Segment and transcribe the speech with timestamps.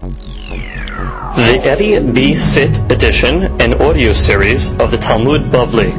[0.00, 2.34] The Eddie B.
[2.34, 5.92] Sit edition and audio series of the Talmud Bavli.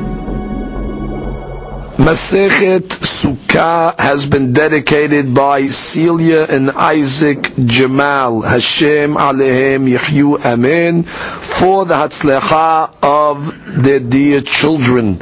[1.98, 8.42] Masechet Sukkah has been dedicated by Celia and Isaac Jamal.
[8.42, 11.04] Hashem Alehem Yehyu Amen.
[11.04, 15.22] For the Hatzlecha of their dear children.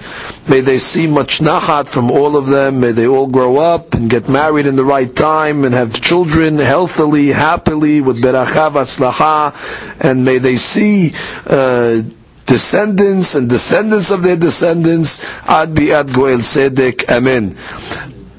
[0.50, 2.80] May they see much nachat from all of them.
[2.80, 6.58] May they all grow up and get married in the right time and have children
[6.58, 9.54] healthily, happily, with beracha v'atzlacha.
[10.02, 11.14] And may they see
[11.46, 12.02] uh,
[12.48, 17.56] descendants and descendants of their descendants, ad bi'ad goel sedek, amen.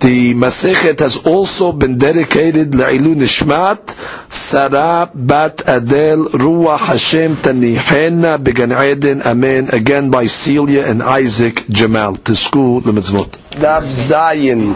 [0.01, 3.91] The Masechet has also been dedicated La'ilu Nishmat,
[4.33, 12.17] Sarah Bat Adel Ruach Hashem Tanihena Began Eden, Amen, again by Celia and Isaac Jamal,
[12.17, 13.29] to school the mitzvot.
[13.61, 14.73] Daf Zayin.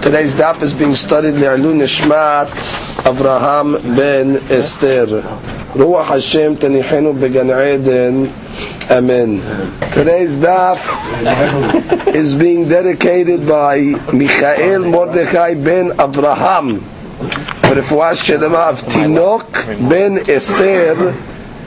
[0.00, 2.46] Today's daf is being studied La'ilu Nishmat,
[3.04, 5.63] Avraham Ben Esther.
[5.73, 8.33] Ruach Hashem Tanihenu Began Eden,
[8.89, 9.39] Amen.
[9.91, 10.81] Today's daf
[12.15, 13.77] is being dedicated by
[14.11, 16.81] Michael Mordechai ben Avraham.
[17.69, 20.95] ברפואה שלמה of תינוק בן אסתר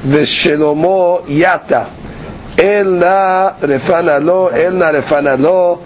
[0.09, 1.83] ושלמה יתה.
[2.59, 5.79] אל נא רפנה לו, אל נא רפנה לו,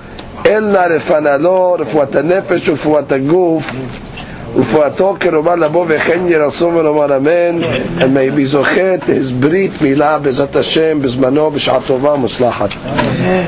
[0.46, 3.72] אל נא רפנה לו, רפואת הנפש ורפואת הגוף.
[4.56, 7.62] ורפואתו קרובה לבוא וכן ירסו ולומר אמן,
[7.98, 12.70] and may be זוכה את his ברית מילה בעזרת השם בזמנו בשעה טובה ומוצלחת.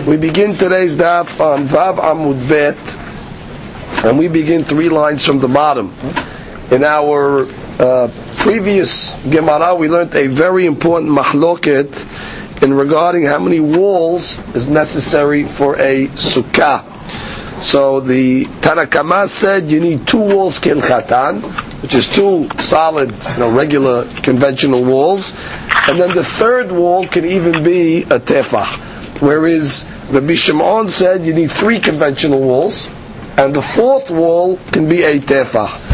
[0.07, 2.97] We begin today's daf on Vav Amud Bet,
[4.05, 5.87] and we begin three lines from the bottom.
[6.71, 7.47] In our
[7.81, 11.91] uh, previous Gemara, we learned a very important mahloket
[12.62, 16.92] in regarding how many walls is necessary for a sukkah.
[17.58, 21.42] So the Tanakama said you need two walls kilchatan,
[21.82, 25.34] which is two solid, you know, regular conventional walls,
[25.88, 29.22] and then the third wall can even be a tefah.
[29.22, 32.90] Whereas Rabbi Shimon said you need three conventional walls,
[33.38, 35.94] and the fourth wall can be a tefah.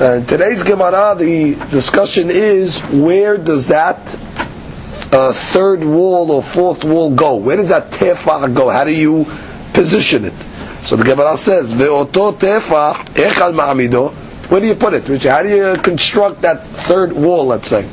[0.00, 4.14] And today's Gemara, the discussion is where does that
[5.12, 7.36] uh, third wall or fourth wall go?
[7.36, 8.68] Where does that tefah go?
[8.68, 9.26] How do you
[9.72, 10.34] position it?
[10.86, 14.14] So the Gemara says, "Ve'oto tefah echal ma'amido."
[14.48, 15.24] Where do you put it?
[15.24, 17.46] How do you construct that third wall?
[17.46, 17.84] Let's say.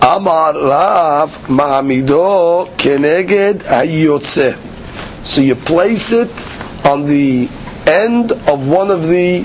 [0.00, 4.56] Amar Rav ma'amido keneged hayotze.
[5.26, 6.30] So you place it
[6.86, 7.48] on the
[7.88, 9.44] end of one of the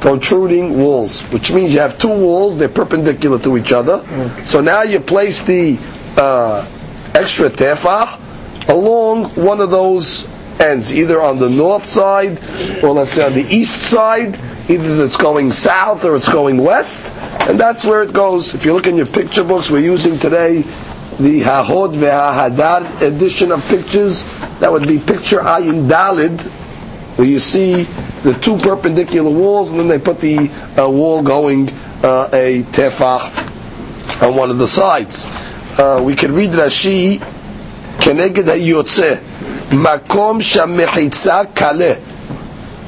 [0.00, 4.02] protruding walls, which means you have two walls, they're perpendicular to each other.
[4.46, 5.78] So now you place the
[6.16, 6.66] uh,
[7.14, 8.18] extra tefah
[8.70, 10.26] along one of those
[10.58, 12.40] ends, either on the north side
[12.82, 14.38] or let's say on the east side,
[14.70, 17.04] either it's going south or it's going west,
[17.48, 18.54] and that's where it goes.
[18.54, 20.62] If you look in your picture books, we're using today
[21.18, 24.22] the Hahod ve'ahadar edition of pictures.
[24.60, 26.40] That would be picture Ayin Dalid,
[27.16, 27.84] where you see
[28.22, 31.70] the two perpendicular walls, and then they put the uh, wall going
[32.02, 35.26] uh, a tefah on one of the sides.
[35.78, 37.18] Uh, we can read Rashi,
[37.98, 39.29] Keneged HaYotzeh,
[39.70, 42.00] Makom Shamechitza Kaleh.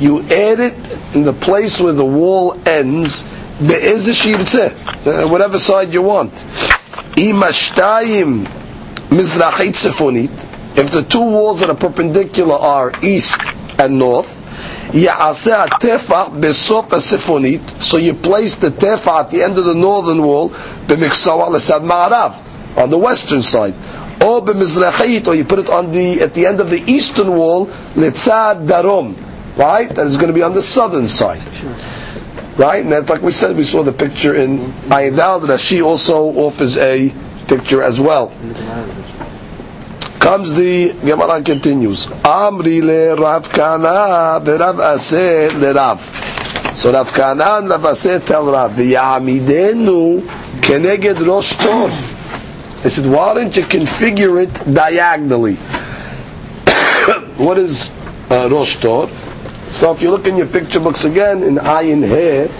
[0.00, 3.26] You add it in the place where the wall ends,
[3.60, 6.32] there is a shirtzeh, uh, whatever side you want.
[6.32, 8.44] Imashtayim
[9.08, 13.40] Mizrachit Sifonit, if the two walls that are perpendicular are east
[13.78, 14.40] and north,
[14.92, 17.80] Ya'aseh tefach besof sifonit.
[17.82, 22.76] So you place the tefach at the end of the northern wall, b'miksawa l'sad ma'arav,
[22.76, 23.74] on the western side.
[24.22, 27.64] Or b'mizrachit, or you put it on the, at the end of the eastern wall,
[27.96, 29.16] l'tzad darom.
[29.56, 29.88] Right?
[29.90, 31.42] That is going to be on the southern side.
[32.56, 32.82] Right?
[32.82, 36.76] And that's like we said, we saw the picture in Ayadal, that she also offers
[36.78, 37.12] a
[37.48, 38.32] picture as well
[40.22, 42.06] comes the Gemara continues.
[42.06, 46.00] Amri le Rav Kana Rav Assi le Rav.
[46.76, 50.20] So Rav Kana and Rav Assi tell Rav, V'yamidenu
[50.60, 51.90] keneged rosh tor.
[52.82, 55.54] They said, why don't you configure it diagonally?
[57.36, 57.90] what is
[58.30, 59.08] uh, rosh tor?
[59.68, 62.50] So if you look in your picture books again, in Ayin here,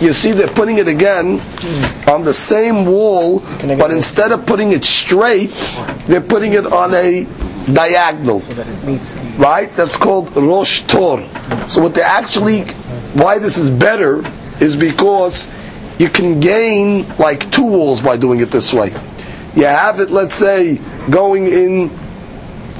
[0.00, 1.40] you see they're putting it again
[2.08, 5.50] on the same wall, but instead of putting it straight,
[6.06, 7.24] they're putting it on a
[7.72, 8.40] diagonal.
[9.38, 9.74] Right?
[9.76, 11.20] That's called Rosh Tor.
[11.68, 12.62] So what they actually,
[13.14, 14.22] why this is better,
[14.60, 15.50] is because
[15.98, 18.94] you can gain like two walls by doing it this way.
[19.56, 20.76] You have it, let's say,
[21.08, 21.98] going in,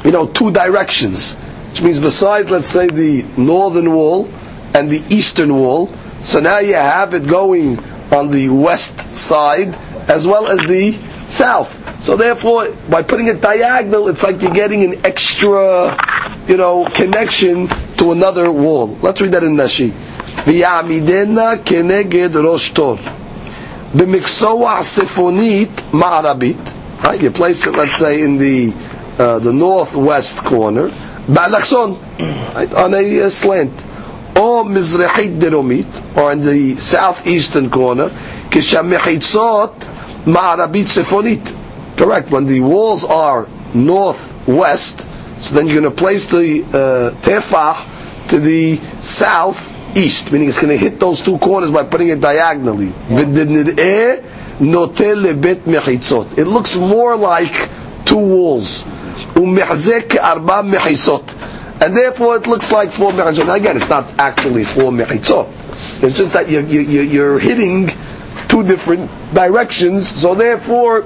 [0.05, 1.35] you know, two directions,
[1.71, 4.29] which means besides, let's say, the northern wall
[4.75, 5.91] and the eastern wall.
[6.21, 7.79] So now you have it going
[8.13, 9.75] on the west side
[10.09, 10.93] as well as the
[11.27, 12.03] south.
[12.03, 15.97] So therefore, by putting it diagonal, it's like you're getting an extra,
[16.47, 18.99] you know, connection to another wall.
[19.01, 19.93] Let's read that in Rashi.
[20.45, 22.99] V'yamidena keneged rosh tor
[23.97, 27.03] b'miksoa sifonit ma'arabit.
[27.05, 28.73] Right, you place it, let's say, in the
[29.19, 30.89] uh, the northwest corner,
[31.27, 31.99] ba'alakson,
[32.55, 33.73] right, on a uh, slant,
[34.37, 38.11] or mizrahit deromit, or in the southeastern corner,
[38.51, 39.75] kishamechitzot
[40.25, 41.97] ma'arabit sifonit.
[41.97, 42.31] Correct.
[42.31, 45.07] When the walls are northwest,
[45.39, 50.61] so then you're going to place the uh, tefah to the south southeast, meaning it's
[50.61, 52.93] going to hit those two corners by putting it diagonally.
[56.37, 57.71] It looks more like
[58.05, 58.85] two walls.
[61.79, 63.47] And therefore it looks like four mechizot.
[63.47, 65.49] Now again, it's not actually four mechitzot.
[66.03, 67.91] It's just that you're, you're, you're hitting
[68.49, 71.05] two different directions, so therefore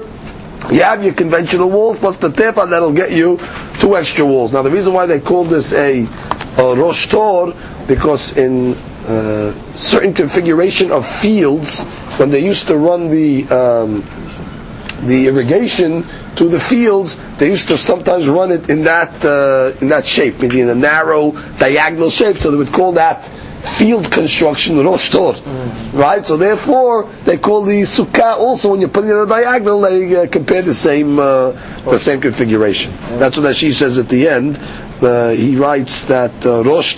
[0.69, 3.37] you have your conventional walls plus the tefa that'll get you
[3.79, 4.51] two extra walls.
[4.53, 6.03] Now the reason why they call this a,
[6.57, 7.53] a rosh tor,
[7.87, 8.73] because in
[9.07, 11.81] uh, certain configuration of fields,
[12.17, 14.03] when they used to run the um,
[15.05, 16.05] the irrigation
[16.35, 20.39] to the fields, they used to sometimes run it in that uh, in that shape,
[20.39, 22.37] meaning in a narrow diagonal shape.
[22.37, 23.25] So they would call that
[23.61, 25.93] field construction rosh tor, mm.
[25.93, 26.25] right?
[26.25, 30.15] So therefore, they call the sukkah also when you put it in a diagonal, they
[30.15, 31.51] uh, compare the same uh,
[31.83, 32.93] the same configuration.
[33.17, 34.57] That's what she says at the end.
[35.01, 36.95] Uh, he writes that uh, rosh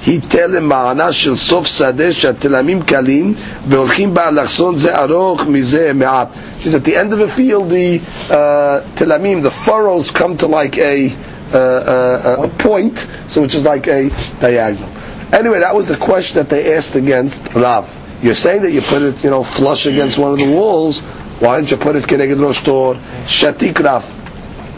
[0.06, 3.34] היטל למענה של סוף שדה שהתלמים קלים
[3.68, 6.28] והולכים באלכסון זה ארוך מזה מעט.
[6.64, 11.12] At the end of the field, the uh, telamim, the furrows come to like a,
[11.52, 14.10] uh, uh, a point, so which is like a
[14.40, 14.90] diagonal.
[15.32, 17.84] Anyway, that was the question that they asked against Rav.
[18.22, 21.02] You're saying that you put it, you know, flush against one of the walls.
[21.42, 22.94] Why didn't you put it keneged rosh tor?
[23.36, 24.04] Shatik Rav.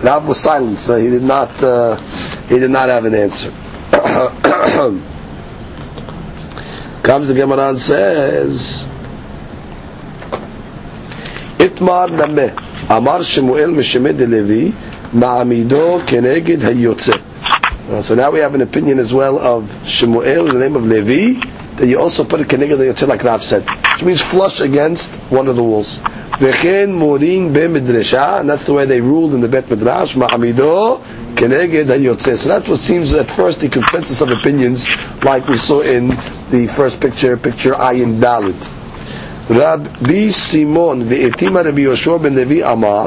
[0.05, 1.51] Rav was silent, so he did not.
[1.63, 1.97] Uh,
[2.49, 3.53] he did not have an answer.
[7.04, 8.88] Comes the Gemara and says,
[11.58, 14.72] Itmar Nameh, Amar Shemuel Meshemed Levi,
[15.12, 17.22] Ma'amido Keneged Hayotze.
[17.90, 21.46] Uh, so now we have an opinion as well of Shemuel the name of Levi,
[21.76, 25.50] that you also put a Keneged Hayotze like Rav said, which means flush against one
[25.50, 25.98] of the walls.
[25.98, 31.04] V'chen Morin Be Midrasha, and that's the way they ruled in the Bet Midrash, Ma'amido
[31.43, 32.37] Keneged Hayotze.
[32.37, 34.87] So that's what seems at first the consensus of opinions,
[35.23, 36.09] like we saw in
[36.51, 38.57] the first picture, picture Ayin Dalid.
[39.51, 43.07] רבי סימון והתימה רבי יהושע בן לוי אמר,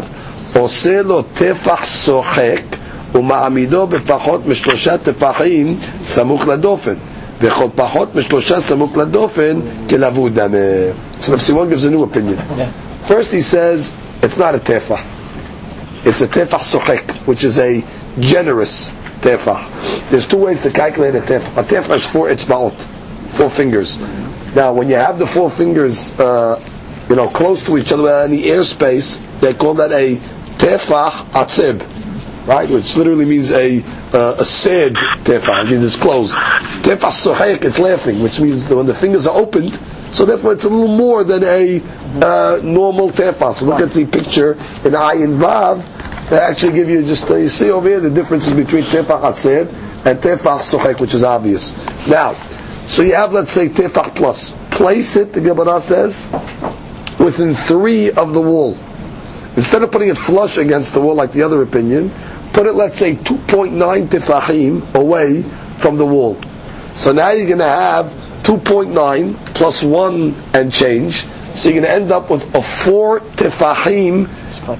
[0.54, 2.62] עושה לו טפח שוחק
[3.16, 6.94] ומעמידו בפחות משלושה טפחים סמוך לדופן,
[7.42, 10.57] וכל פחות משלושה סמוך לדופן כלבוד דמה.
[11.22, 12.38] So Rabbi Simon gives a new opinion.
[13.04, 13.94] First he says,
[14.24, 15.04] it's not a tefah.
[16.04, 17.83] It's a tefah sochek, which is a
[18.21, 18.91] generous
[19.21, 20.11] tefah.
[20.11, 21.59] There's two ways to calculate a tefah.
[21.59, 22.81] A tefah is four etzbaot,
[23.33, 23.99] four fingers.
[24.55, 26.61] Now, when you have the four fingers, uh,
[27.09, 30.17] you know, close to each other in the airspace, they call that a
[30.57, 32.69] tefah atzib, right?
[32.69, 33.83] Which literally means a
[34.13, 36.35] uh, a sad tefah, it means it's closed.
[36.35, 39.79] Tefah sohek, it's laughing, which means when the fingers are opened,
[40.13, 41.83] so therefore it's a little more than a
[42.23, 43.55] uh, normal tefah.
[43.55, 45.85] So look at the picture in Ayin Vav,
[46.31, 49.73] they actually give you just, uh, you see over here the differences between tefach atzed
[50.05, 51.77] and tefach sochek, which is obvious.
[52.09, 52.35] Now,
[52.87, 54.53] so you have, let's say, tefach plus.
[54.71, 56.27] Place it, the Gemara says,
[57.19, 58.77] within three of the wall.
[59.56, 62.13] Instead of putting it flush against the wall like the other opinion,
[62.53, 65.43] put it, let's say, 2.9 tefachim away
[65.79, 66.41] from the wall.
[66.95, 68.06] So now you're going to have
[68.43, 71.27] 2.9 plus 1 and change.
[71.55, 74.29] So you're going to end up with a 4 tefachim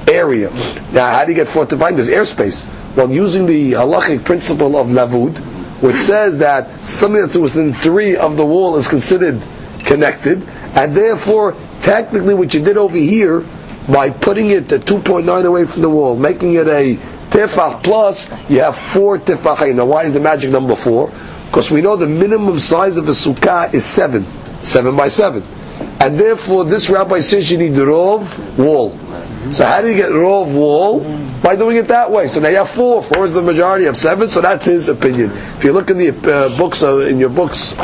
[0.09, 0.50] area.
[0.93, 1.97] Now, how do you get tefachim?
[1.97, 2.66] There's airspace.
[2.97, 5.38] Well, using the halachic principle of lavud,
[5.83, 9.43] which says that something that's within three of the wall is considered
[9.81, 13.45] connected, and therefore, technically, what you did over here,
[13.88, 16.97] by putting it at 2.9 away from the wall, making it a
[17.31, 19.76] tefach plus, you have four tefachim.
[19.76, 21.12] Now, why is the magic number four?
[21.47, 24.26] Because we know the minimum size of a sukkah is seven,
[24.62, 25.43] seven by seven,
[26.00, 28.97] and therefore, this rabbi says you need the rov wall.
[29.50, 31.00] So how do you get raw of wool?
[31.43, 32.29] By doing it that way.
[32.29, 33.03] So now you have four.
[33.03, 35.31] Four is the majority of seven, so that's his opinion.
[35.33, 37.75] If you look in the uh, books, uh, in your books,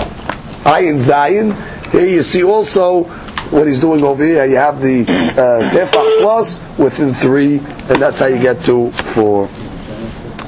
[0.65, 1.91] Ayin Zayin.
[1.93, 3.05] here you see also
[3.51, 4.45] what he's doing over here.
[4.47, 9.49] You have the uh, plus within three, and that's how you get to four.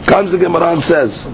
[0.06, 1.26] Comes the Gemara and says,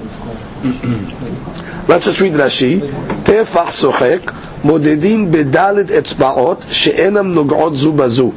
[1.89, 2.81] let's just read Rashi.
[3.25, 4.27] Tefach sochek,
[4.63, 8.33] modedin בדלת etzbaot she'enam nogot zu bazu.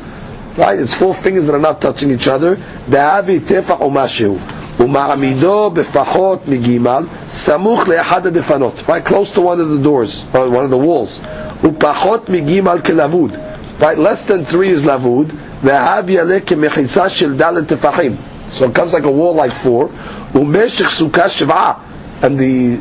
[0.59, 0.79] Right?
[0.81, 2.57] It's four fingers that are not touching each other.
[2.91, 4.37] דאבי טפח או משהו.
[4.81, 8.73] ומעמידו בפחות מגימל, סמוך לאחד הדפנות.
[8.89, 9.05] Right?
[9.05, 11.21] Close to one of the doors, or one of the walls.
[11.65, 13.37] ופחות מגימל כלבוד.
[13.81, 13.99] Right?
[13.99, 15.33] Less than three is לבוד.
[15.65, 18.17] והאב יעלה כמחיצה של דלת טפחים.
[18.53, 19.89] So it comes like a wall like four.
[20.35, 21.73] ומשך סוכה שבעה.
[22.24, 22.78] and the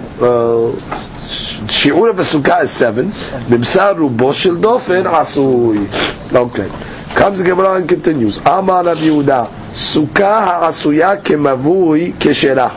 [1.66, 3.10] shi'ur of a sukkah is seven.
[3.10, 6.32] Nimsar rubo dofen asui.
[6.32, 6.68] Okay.
[7.16, 8.38] Comes Gemara and continues.
[8.38, 12.70] Amar Rav Yehuda, sukkah ha'asuya kemavui keshera.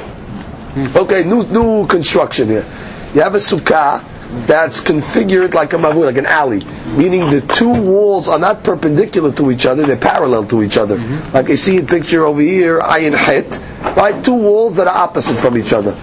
[0.96, 2.66] Okay, new, new construction here.
[3.14, 4.04] You have a sukkah
[4.48, 6.66] that's configured like a mavui, like an alley,
[6.98, 10.98] meaning the two walls are not perpendicular to each other; they're parallel to each other.
[10.98, 11.34] Mm-hmm.
[11.34, 13.62] Like you see a picture over here, ayin het,
[13.96, 14.26] right?
[14.26, 15.96] Two walls that are opposite from each other.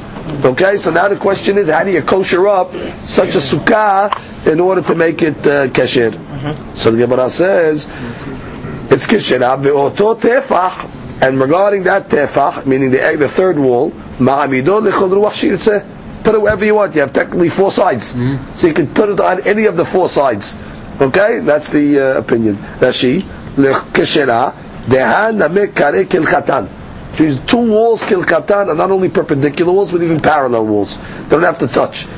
[0.44, 2.72] Okay, so now the question is, how do you kosher up
[3.04, 6.12] such a sukkah in order to make it uh, kasher?
[6.76, 7.88] So the Gemara says,
[8.90, 9.40] it's kisher.
[11.22, 15.84] And regarding that tefach, meaning the, the third wall, lechol
[16.24, 16.94] put it wherever you want.
[16.94, 18.14] You have technically four sides.
[18.56, 20.56] So you can put it on any of the four sides.
[21.00, 21.40] Okay?
[21.40, 22.56] That's the uh, opinion.
[22.56, 23.20] Rashi,
[23.92, 24.52] keshera,
[24.82, 26.81] dehan namek kare kilchatan.
[27.16, 30.96] These two walls kilchatan are not only perpendicular walls, but even parallel walls.
[30.96, 32.06] They don't have to touch.
[32.06, 32.08] Yesh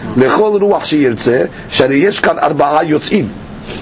[2.21, 3.29] kan arba'a yotzim.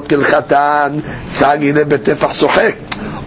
[0.07, 2.77] kilchatan sagine betefach sochek.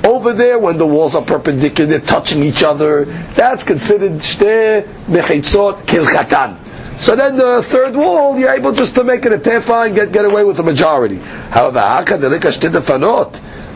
[0.06, 5.83] Over there, when the walls are perpendicular, they're touching each other, that's considered shte mechitzot
[5.83, 6.56] kilchatan.
[6.97, 10.12] So then the third wall, you're able just to make it a tefa and get,
[10.12, 11.17] get away with the majority.
[11.17, 11.81] However.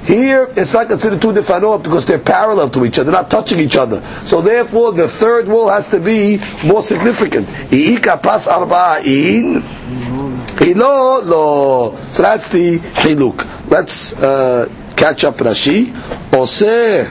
[0.04, 3.76] Here, it's not considered two defanot because they're parallel to each other, not touching each
[3.76, 4.02] other.
[4.24, 7.46] So therefore, the third wall has to be more significant.
[10.58, 11.96] Hilo lo.
[12.10, 13.70] So that's the hiluk.
[13.70, 15.92] Let's uh, catch up Rashi.
[16.34, 17.08] Ose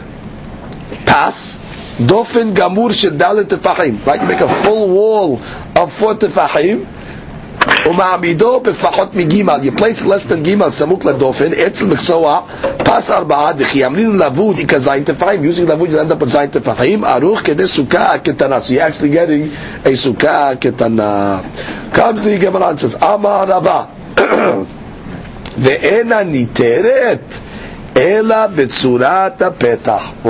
[1.05, 1.57] pas
[1.99, 4.05] dofen gamur shel dalet tefachim.
[4.05, 5.37] Right, you make a full wall
[5.78, 6.84] of four tefachim.
[7.86, 12.40] ומעמידו בפחות מגימל, you place less than גימל סמוך לדופן, אצל מקצוע,
[12.78, 16.46] פס ארבעה, דכי אמרין לבוד, איכה זין תפחים, using לבוד you end up with זין
[16.46, 21.40] תפחים, ערוך כדי סוכה קטנה, so you're actually getting a סוכה קטנה.
[21.94, 23.84] comes the Gemara and says, אמר רבה,
[25.58, 27.38] ואינה ניתרת,
[27.96, 30.08] אלא בצורת הפתח.
[30.24, 30.28] Oh.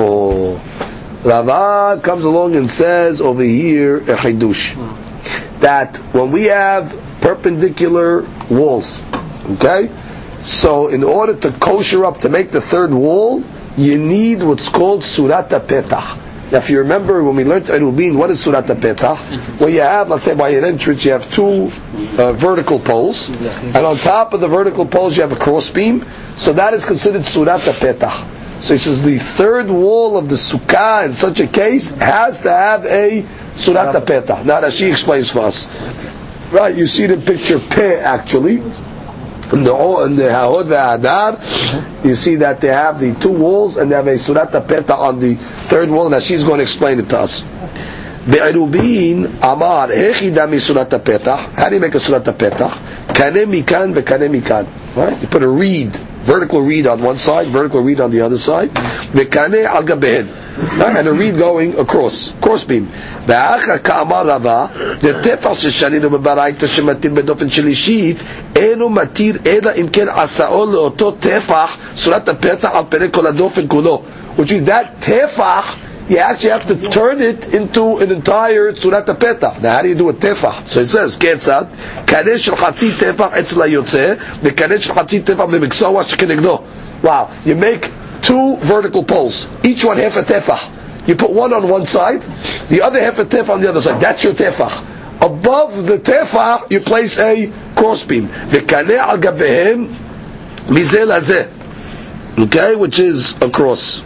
[1.25, 4.76] Rava comes along and says over here a chidush
[5.62, 9.01] that when we have perpendicular walls,
[9.51, 9.89] okay,
[10.42, 13.44] so in order to kosher up to make the third wall,
[13.78, 16.18] you need what's called surata petah.
[16.51, 19.60] Now, if you remember when we learned Erubin, what is surata petah?
[19.60, 21.70] Well, you have, let's say, by an entrance, you have two
[22.18, 26.06] uh, vertical poles, and on top of the vertical poles, you have a cross beam.
[26.36, 28.62] So that is considered surata petah.
[28.62, 32.50] So he says the third wall of the sukkah in such a case has to
[32.51, 33.22] have a
[33.55, 34.45] surata petah.
[34.45, 35.69] Now Rashi explains for us.
[36.50, 38.62] Right, you see the picture pe actually.
[39.53, 39.75] In the
[40.07, 44.07] in the Hahod ve'adar, you see that they have the two walls and they have
[44.07, 46.09] a surata petah on the third wall.
[46.09, 47.45] Now she's going to explain it to us.
[48.26, 51.38] בעירובין אמר, איך ידע מסורת הפתח?
[51.57, 52.73] How do you make a surat petah?
[53.12, 54.64] קנה מכאן וקנה מכאן.
[54.97, 55.12] Right?
[55.23, 58.71] You put a reed, vertical reed on one side, vertical reed on the other side.
[59.14, 60.26] וקנה על גביהן.
[60.59, 60.97] Right?
[60.97, 62.87] And a reed going across, cross beam.
[63.26, 64.67] והאחר כאמר רבה,
[64.99, 68.17] דטפח ששנינו בברייתא שמתיר בדופן שלישית,
[68.57, 74.03] אינו מתיר אלא אם כן עשאו לאותו טפח, צורת הפתח על פני כל הדופן כולו.
[74.38, 75.75] Which is that טפח,
[76.10, 79.62] you actually have to turn it into an entire tzurat petah.
[79.62, 80.68] Now, how do you do a tefah?
[80.68, 81.70] So it says, ketzad,
[82.08, 86.68] kadesh shel chatzi tefah etzla yotze, v'kadesh shel chatzi tefah can ignore.
[87.04, 87.92] Wow, you make
[88.24, 91.08] two vertical poles, each one half a tefah.
[91.08, 92.24] You put one on one side,
[92.70, 94.01] the other half a tefah on the other side.
[94.01, 95.22] That's your tefah.
[95.22, 98.28] Above the tefah, you place a crossbeam.
[98.28, 99.94] V'kaleh al gabehem
[100.66, 101.58] mizel hazeh.
[102.46, 104.01] Okay, which is a cross.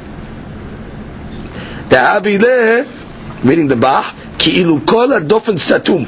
[1.94, 6.08] Da'abileh, meaning the bah, ki'ilu dofen satum.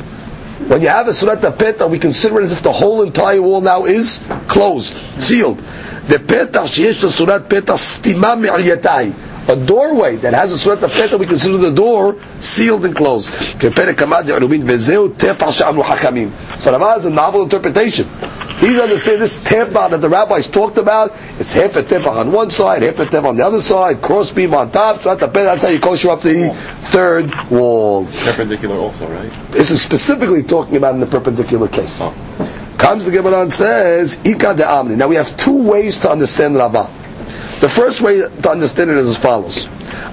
[0.68, 3.62] When you have a surat petah, we consider it as if the whole entire wall
[3.62, 5.60] now is closed, sealed.
[5.60, 6.64] The petah
[7.02, 9.14] the surat petah stima mi'alyatai.
[9.48, 13.30] A doorway that has a surat petah, we consider the door sealed and closed.
[13.30, 13.70] So
[16.72, 18.08] Rava has a novel interpretation.
[18.58, 21.12] He's understanding this tefah that the rabbis talked about.
[21.40, 24.32] It's half a tefah on one side, half a tefah on the other side, cross
[24.32, 25.02] beam on top.
[25.02, 26.52] So that's how you kosher up the
[26.90, 28.06] third wall.
[28.06, 29.32] Perpendicular also, right?
[29.52, 32.00] This is specifically talking about in the perpendicular case.
[32.02, 32.14] Oh.
[32.80, 34.98] Comes the Gemara and says, Ika de Amni.
[34.98, 36.90] Now we have two ways to understand Rava.
[37.60, 39.68] The first way to understand it is as follows.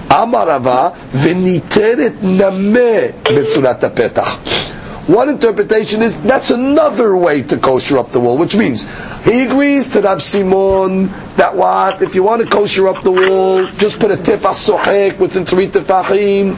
[0.09, 4.69] Amar Rava, v'niteret nameh betzurat petach.
[5.07, 8.87] One interpretation is that's another way to kosher up the wall, which means
[9.25, 13.65] he agrees to Rav Simon that what if you want to kosher up the wall,
[13.67, 16.55] just put a tifach sohek within three tefachim,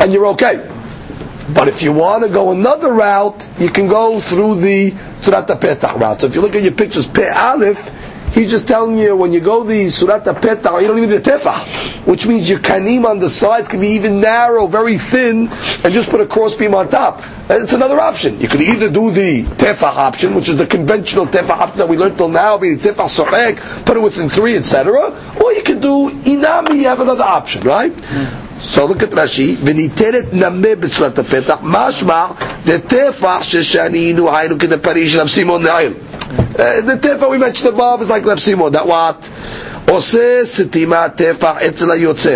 [0.00, 0.70] and you're okay.
[1.52, 5.98] But if you want to go another route, you can go through the Surat Petach
[5.98, 6.20] route.
[6.20, 7.90] So if you look at your pictures, Pe Aleph,
[8.35, 11.21] he's just telling you when you go the Surat Petach, you don't even need a
[11.21, 15.47] tefah, which means your kanim on the sides can be even narrow, very thin,
[15.83, 17.23] and just put a crossbeam on top.
[17.49, 18.39] And It's another option.
[18.41, 21.97] You could either do the tefah option, which is the conventional tefah option that we
[21.97, 25.11] learned till now, being tefah sohek, put it within three, etc.
[25.41, 27.93] Or you could do inami, you have another option, right?
[28.59, 32.25] So look at Rashi, ונתרת נמה בצורת הפתח, משמע,
[32.65, 35.93] דטפח ששנינו היינו כדפרי של רב סימון לעיל.
[36.55, 39.29] Uh, The טפח we mentioned above is like רב סימון, that what?
[39.89, 42.35] עושה סתימת טפח אצל היוצא.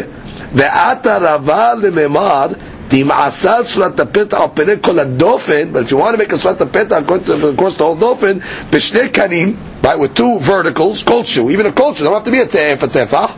[0.54, 2.48] ועתה רבה לממר,
[2.88, 6.62] תמעשה צורת הפתח על פני כל הדופן, but if you want to make a צורת
[6.62, 6.98] הפתח
[7.58, 8.38] across the whole דופן,
[8.70, 12.56] בשני קנים, right, with two verticals, כלשהו, even a כלשהו, don't have to be a
[12.56, 13.32] טף, a טפח,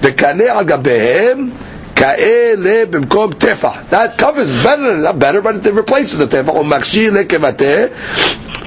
[0.00, 1.50] וקנה על גביהם,
[1.96, 3.72] כאלה במקום טפח.
[3.90, 6.48] That covers better, not better, but it replaces the טפח.
[6.48, 7.64] או מכשיר לקבטה,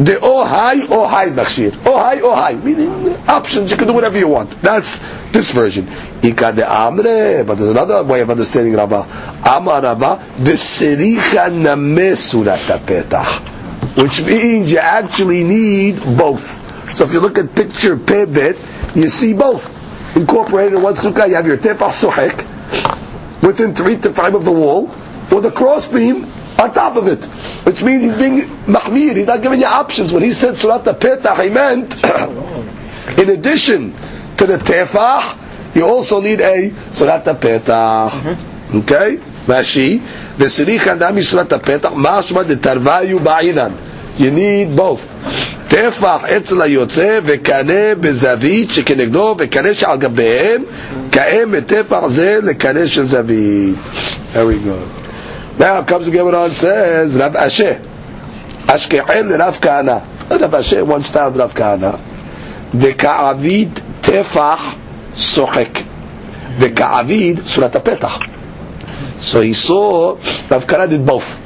[0.05, 1.71] the Ohai Ohai Makshir.
[1.71, 4.51] Ohai Ohai, meaning options, you can do whatever you want.
[4.63, 4.99] That's
[5.33, 5.89] this version.
[6.23, 9.41] Ika de Amre, but there's another way of understanding Rabba.
[9.45, 13.49] Amar Rabbah, Vesericha Namesurat Petah.
[13.97, 16.97] Which means you actually need both.
[16.97, 19.81] So if you look at picture Pebet, you see both.
[20.17, 24.53] Incorporated in one sukkah, you have your Tepah Suhek, within three to five of the
[24.53, 24.91] wall,
[25.33, 26.27] or the crossbeam,
[26.62, 27.26] on top of it.
[27.66, 30.12] Which means he's being mahmir, he's not giving you options.
[30.14, 31.96] When he said surat petach, he meant,
[33.20, 33.94] in addition
[34.38, 38.38] to the tefach, you also need a surat petach.
[38.74, 39.18] Okay?
[39.48, 40.02] Rashi,
[40.38, 43.72] וסריחא נמי סורת הפתח, משמע דתרוויו בעינן.
[44.20, 45.02] You need both.
[45.68, 50.64] טפח אצל היוצא וקנה בזווית שכנגדו וקנה שעל גביהם
[51.12, 53.76] כאה מטפח זה לקנה של זווית.
[54.34, 55.01] Very good.
[55.63, 57.81] Now comes the Gemara and says, Rav Ashi,
[58.67, 60.05] Ashkehel Rav Kana.
[60.29, 62.01] Rav Ashi once found Rav ka'avid
[62.75, 64.75] דכעביד טפח
[66.59, 69.21] the Kaavid Sulata הפתח.
[69.21, 70.19] So he saw
[70.51, 71.41] Rav Kana did both.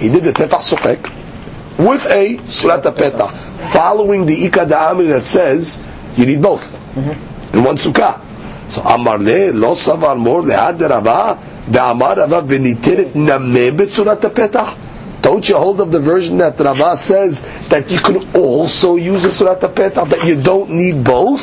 [0.00, 3.32] He did the tefach sochek with a surat petah,
[3.72, 5.80] following the Ika amir that says
[6.16, 7.56] you need both mm-hmm.
[7.56, 8.20] in one sukkah.
[8.68, 11.38] So Amar le lo savar mor lehad Rava
[11.70, 14.76] Da'amar Rava v'nitirit nameh b'Surat Petah.
[15.22, 19.32] Don't you hold of the version that Rava says that you can also use a
[19.32, 21.40] Surat Petah, that you don't need both?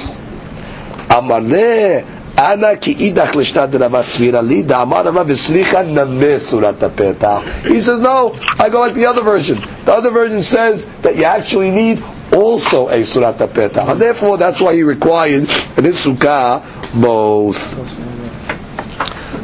[1.09, 2.05] Amar le
[2.37, 7.43] Ana ki idach l'shnad Rava svira li da'amar Rava v'slicha nameh Surat Petah.
[7.67, 9.59] He says no, I go like the other version.
[9.85, 13.89] The other version says that you actually need also a Surat Petah.
[13.89, 17.57] And therefore that's why he required in his Sukkah both.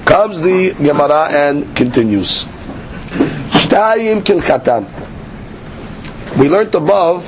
[0.05, 2.43] Comes the Gemara and continues.
[3.53, 4.85] Shtayim kilchatan.
[6.39, 7.25] We learned above,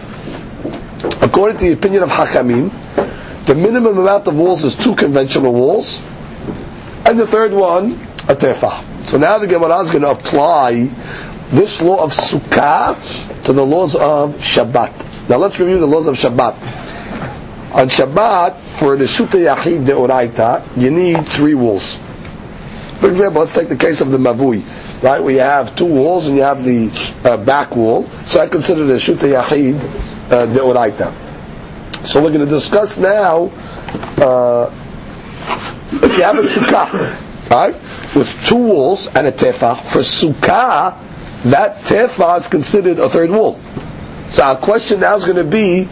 [1.23, 2.71] according to the opinion of Hakamim,
[3.45, 6.01] the minimum amount of walls is two conventional walls,
[7.05, 7.93] And the third one,
[8.29, 9.07] a tefah.
[9.07, 10.89] So now the Gemara is going to apply
[11.49, 12.95] this law of sukkah
[13.45, 15.27] to the laws of Shabbat.
[15.29, 16.53] Now let's review the laws of Shabbat.
[17.71, 21.99] On Shabbat, for the Shuta Yachid Deoraita, you need three walls.
[22.99, 24.65] For example, let's take the case of the Mavui.
[25.03, 26.89] Right, we have two walls and you have the
[27.23, 28.09] uh, back wall.
[28.25, 29.79] So I consider the Shuta Yachid
[30.31, 32.07] uh, Deoraita.
[32.07, 33.51] So we're going to discuss now
[34.17, 34.73] uh,
[35.91, 37.73] if you have a sukkah, right,
[38.15, 39.81] with two walls and a tefah.
[39.83, 40.97] For sukkah,
[41.43, 43.59] that tefah is considered a third wall.
[44.29, 45.87] So our question now is going to be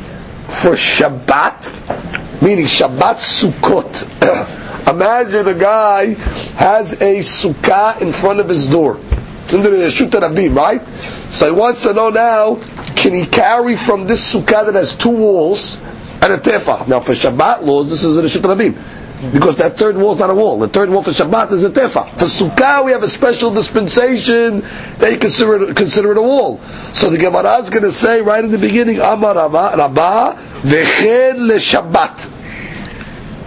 [0.50, 4.88] for Shabbat, meaning Shabbat Sukkot.
[4.88, 6.14] Imagine a guy
[6.56, 9.00] has a sukkah in front of his door.
[9.44, 10.88] It's under the right?
[11.30, 12.56] So he wants to know now,
[12.96, 15.78] can he carry from this sukkah that has two walls
[16.22, 16.88] and a tefah?
[16.88, 18.97] Now for Shabbat laws, this is the Shut Rabim.
[19.18, 19.32] Mm-hmm.
[19.32, 20.60] Because that third wall is not a wall.
[20.60, 22.08] The third wall for Shabbat is a tefah.
[22.12, 24.60] For Sukkah, we have a special dispensation
[25.00, 26.60] that you consider it, consider it a wall.
[26.94, 31.56] So the Gemara is going to say right in the beginning, Amar Rabbah, Vechen le
[31.56, 32.30] Shabbat.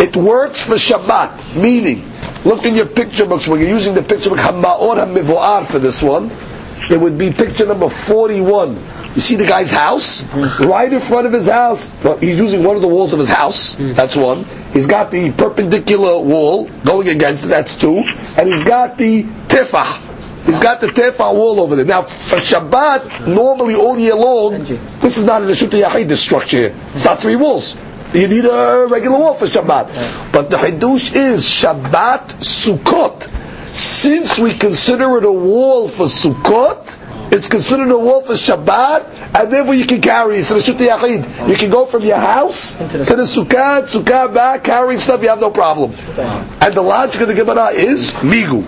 [0.00, 2.11] It works for Shabbat, meaning,
[2.44, 6.02] look in your picture books, when you're using the picture book, Hamma'or HaMivo'ar for this
[6.02, 6.33] one,
[6.90, 8.74] it would be picture number 41.
[9.14, 10.22] You see the guy's house?
[10.22, 10.64] Mm-hmm.
[10.64, 11.90] Right in front of his house.
[12.02, 13.76] Well, he's using one of the walls of his house.
[13.76, 13.94] Mm.
[13.94, 14.44] That's one.
[14.72, 17.48] He's got the perpendicular wall going against it.
[17.48, 17.98] That's two.
[17.98, 20.44] And he's got the tefah.
[20.46, 21.85] He's got the tefah wall over there.
[21.85, 24.64] Now, for Shabbat, normally all year long,
[25.00, 26.74] this is not an Ashut Yahid, this structure here.
[26.94, 27.76] It's not three walls.
[28.12, 30.33] You need a regular wall for Shabbat.
[30.33, 33.28] But the Hiddush is Shabbat Sukkot.
[33.70, 36.87] Since we consider it a wall for Sukkot,
[37.33, 40.45] it's considered a wall for Shabbat, and therefore you can carry it.
[40.45, 41.49] So the Yachid.
[41.49, 45.40] You can go from your house to the Sukkah, Sukkah back, carrying stuff, you have
[45.40, 45.93] no problem.
[46.61, 48.64] And the logic of the Gemara is Migu.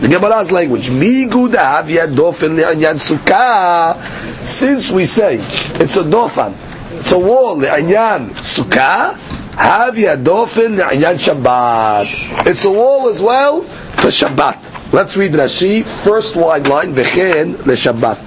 [0.00, 3.98] The Gemara's language, Migu da dofin le'anyan Sukkah.
[4.44, 6.54] Since we say it's a dofan,
[6.98, 9.16] it's a wall le'anyan Sukkah,
[9.56, 12.46] have dofin le'anyan Shabbat.
[12.46, 14.67] It's a wall as well for Shabbat.
[14.91, 18.17] Let's read Rashi, first wide line, וכן לשבת.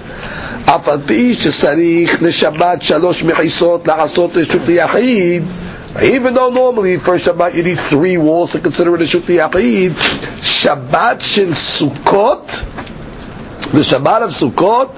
[0.65, 5.43] אף על פי שצריך לשבת שלוש מחיסות לעשות רשות יחיד,
[5.99, 9.91] even though normally for Shabbat you need three walls to consider it a Shut Yachid,
[10.41, 12.47] Shabbat shel Sukkot,
[13.71, 14.89] the Shabbat of Sukkot,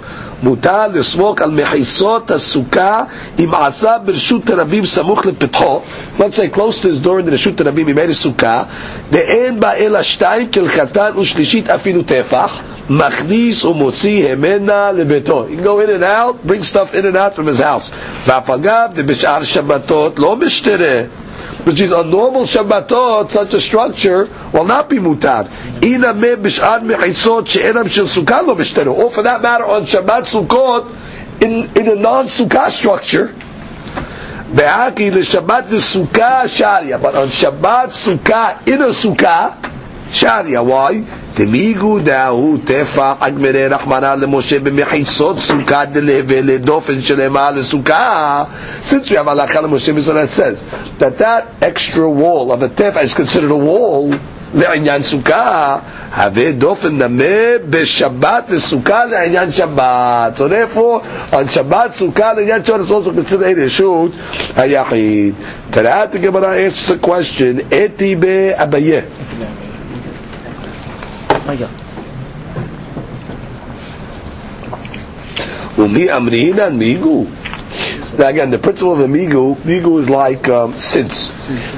[0.44, 3.04] מותר לסמוק על מחיסות הסוכה
[3.40, 5.82] אם עשה ברשות הרבים סמוך לפתחו
[6.18, 8.64] let's say close to his door in רשות הרבים אם אין סוכה
[9.12, 12.52] ואין בה אלא שתיים כלחתן ושלישית אפילו טפח
[12.90, 17.36] מכניס ומוציא המנה לביתו he can go in and out bring stuff in and out
[17.40, 17.92] from his house
[18.28, 21.02] ואף אגב בשאר שבתות לא משתרה
[21.65, 25.47] which is on normal Shabbatot, such a structure will not be mutar.
[28.97, 30.95] Or for that matter, on Shabbat Sukkot,
[31.43, 33.35] in, in a non-sukkah structure.
[34.55, 34.93] But on
[37.29, 39.71] Shabbat Sukkah, in a sukkah,
[40.12, 40.62] sharia.
[40.64, 41.04] Why?
[41.34, 48.44] תמיגו דאהו טפח הגמרי רחמנא למשה במחיצות סוכה דלהווה לדופן שלמה לסוכה.
[48.84, 50.66] Since we have halacha למשה Mizrah that says
[51.00, 54.14] that that extra wall of a tefah is considered a wall
[54.56, 55.78] לעניין סוכה,
[56.18, 57.24] הווה דופן נמה
[57.70, 60.38] בשבת לסוכה לעניין שבת.
[60.38, 61.02] So therefore,
[61.36, 64.12] on שבת סוכה לעניין שבת is also considered a reshut
[64.58, 65.34] היחיד.
[65.72, 69.02] Today the Gemara answers a question, אתי באביה.
[75.77, 77.27] Umi amrinan migu.
[78.19, 79.57] Now again, the principle of the migu,
[80.01, 81.33] is like um, since.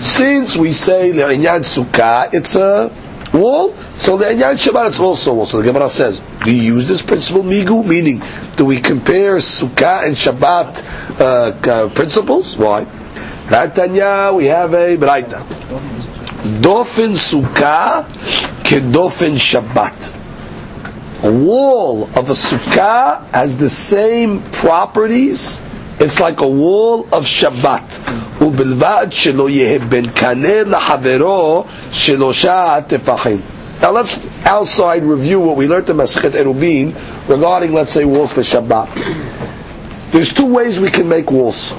[0.04, 2.92] Since we say the le'inyan sukkah, it's a
[3.32, 5.46] wall, so the le'inyan shabbat it's also a wall.
[5.46, 7.84] So the Gemara says, do you use this principle migu?
[7.84, 8.22] Meaning,
[8.56, 10.84] do we compare sukkah and shabbat
[11.18, 12.56] uh, principles?
[12.58, 12.84] Why?
[13.48, 15.40] Ratanya, we have a braita.
[16.60, 18.04] Dofin sukkah
[18.65, 20.17] kedofin shabbat.
[21.23, 25.61] A wall of a sukkah has the same properties.
[25.99, 27.83] It's like a wall of Shabbat.
[28.41, 33.41] ובלבד שלא יהיה בין קנה לחברו שלושה טפחים.
[33.81, 36.95] Now let's outside review what we learned in Masechet Erubin
[37.27, 38.89] regarding, let's say, walls for Shabbat.
[40.11, 41.73] There's two ways we can make walls.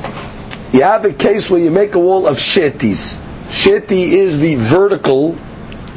[0.73, 3.19] You have a case where you make a wall of shetis.
[3.49, 5.37] Sheti is the vertical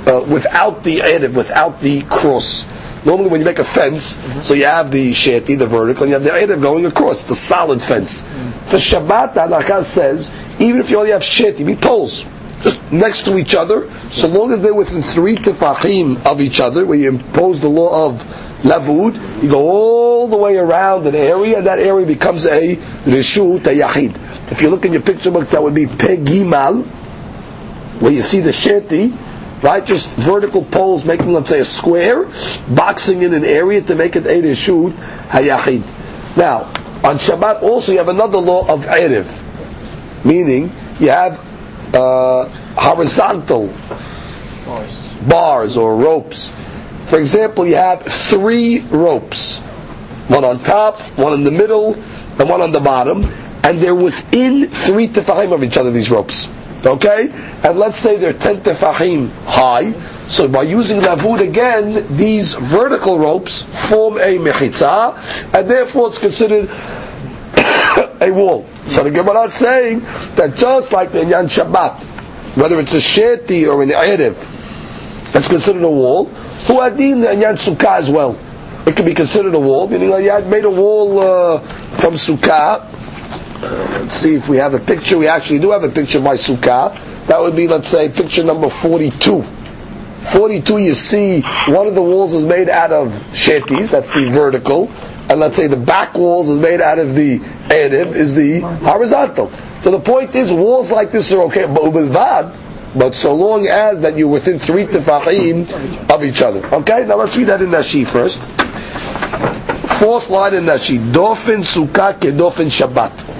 [0.06, 2.66] uh, without the edit, without the cross.
[3.04, 4.40] Normally, when you make a fence, mm-hmm.
[4.40, 7.22] so you have the sheti, the vertical, and you have the edit going across.
[7.22, 8.20] It's a solid fence.
[8.20, 8.50] Mm-hmm.
[8.68, 12.26] For Shabbat, the halakha says, even if you only have sheti, mean poles,
[12.62, 16.84] just next to each other, so long as they're within three tefachim of each other,
[16.84, 18.22] where you impose the law of
[18.62, 23.66] lavud, you go all the way around an area, and that area becomes a reshut,
[23.66, 24.52] a yachid.
[24.52, 26.84] If you look in your picture book, that would be pegimal,
[28.00, 29.14] where you see the shanty,
[29.62, 29.84] right?
[29.84, 32.28] Just vertical poles making, let's say, a square,
[32.68, 34.92] boxing in an area to make it a reshut,
[35.28, 35.84] hayachid.
[36.36, 36.64] Now,
[37.02, 39.26] on Shabbat also you have another law of erev,
[40.24, 41.38] meaning you have
[41.94, 43.72] uh, horizontal
[45.26, 46.54] bars or ropes.
[47.06, 49.58] For example, you have three ropes,
[50.28, 53.24] one on top, one in the middle, and one on the bottom,
[53.64, 55.90] and they're within three tefahim of each other.
[55.90, 56.48] These ropes,
[56.86, 57.30] okay?
[57.62, 59.92] And let's say they're ten tefahim high.
[60.24, 65.16] So by using lavud again, these vertical ropes form a mechitza,
[65.54, 66.68] and therefore it's considered
[68.20, 68.66] a wall.
[68.86, 70.00] So the Gemara is saying
[70.36, 72.04] that just like the Inyan Shabbat,
[72.56, 74.36] whether it's a sheti or an erev,
[75.32, 76.26] that's considered a wall.
[76.66, 78.38] Who adin the Inyan Sukkah as well.
[78.86, 82.86] It can be considered a wall, meaning had made a wall uh, from Sukkah.
[83.62, 85.18] Let's see if we have a picture.
[85.18, 87.26] We actually do have a picture by Sukkah.
[87.26, 89.42] That would be, let's say, picture number 42.
[90.20, 94.90] 42, you see one of the walls is made out of shetis, that's the vertical,
[95.30, 99.50] and let's say the back walls is made out of the erev, is the horizontal.
[99.80, 101.90] So the point is, walls like this are okay, but
[102.94, 106.66] but so long as that you're within three tefachim of each other.
[106.66, 108.38] Okay, now let's read that in Rashi first.
[109.98, 113.39] Fourth line in Rashi, Dofen sukkah ke dofen shabbat.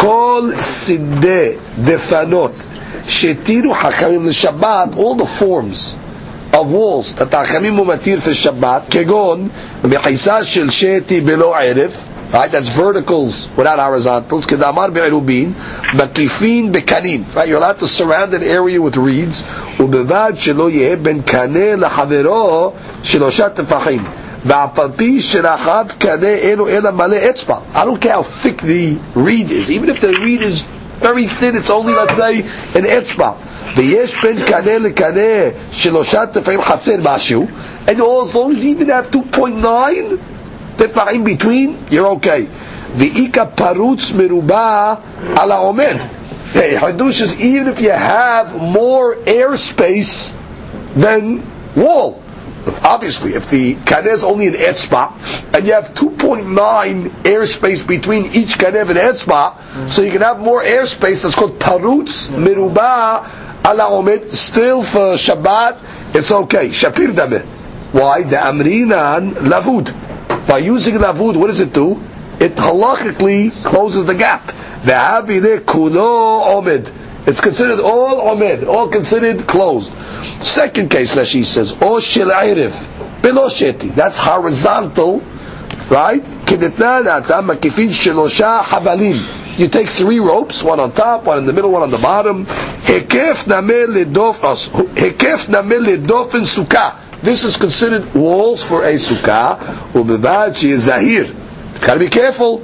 [0.00, 2.54] Kol sidde defanot
[3.04, 4.96] shetiru hakamim l'shabbat.
[4.96, 5.94] All the forms
[6.54, 8.86] of walls that hakamim umatir for Shabbat.
[8.86, 9.50] Kegon
[9.82, 12.06] mechisa shel sheti below erev.
[12.32, 14.46] Right, that's verticals without horizontals.
[14.46, 15.52] Kedamar be'erubin,
[15.92, 17.34] makifin bekanim.
[17.34, 19.42] Right, you're allowed to surround an area with reeds.
[19.42, 24.29] Ubevad shelo yeh ben kaneh she'lo sheloshat tefachim.
[24.45, 27.55] ואף על פי שרחב קנה אינו אלא מלא אצבע.
[27.73, 29.69] I don't care how thick the reed is.
[29.71, 30.67] Even if the reed is
[31.01, 32.43] very thin, it's only, let's say,
[32.75, 33.31] an אצבע.
[33.75, 37.47] ויש בין קנה לקנה שלושה טפחים חסר משהו,
[37.87, 40.19] and as long as you even have 2.9
[40.77, 42.47] tefachim between, you're okay.
[42.97, 44.99] V'ika parutz meruba
[45.37, 45.99] ala omed.
[46.53, 50.33] Hey, Hadush is even if you have more airspace
[50.95, 51.43] than
[51.75, 52.21] wall.
[52.66, 58.58] Obviously, if the kaneh is only an etzba, and you have 2.9 airspace between each
[58.58, 63.26] kaneh and etzba, so you can have more airspace, that's called parutz meruba
[63.64, 64.30] ala omed.
[64.30, 66.68] Still for Shabbat, it's okay.
[66.68, 67.44] Shapir dameh.
[67.92, 68.22] Why?
[68.22, 70.46] The amrinan lavud.
[70.46, 72.02] By using lavud, what does it do?
[72.40, 74.46] It halachically closes the gap.
[74.84, 76.99] The habide kulo omid.
[77.26, 79.92] It's considered all omed, all considered closed.
[80.42, 83.94] Second case, Rashi says, o shel erev, below sheti.
[83.94, 85.20] That's horizontal,
[85.90, 86.26] right?
[89.58, 92.46] You take three ropes, one on top, one in the middle, one on the bottom.
[92.48, 93.00] Uh,
[96.46, 96.96] sukkah.
[97.22, 99.58] This is considered walls for a sukkah.
[99.92, 101.30] Ubibad she is zahir.
[101.80, 102.62] Gotta be careful.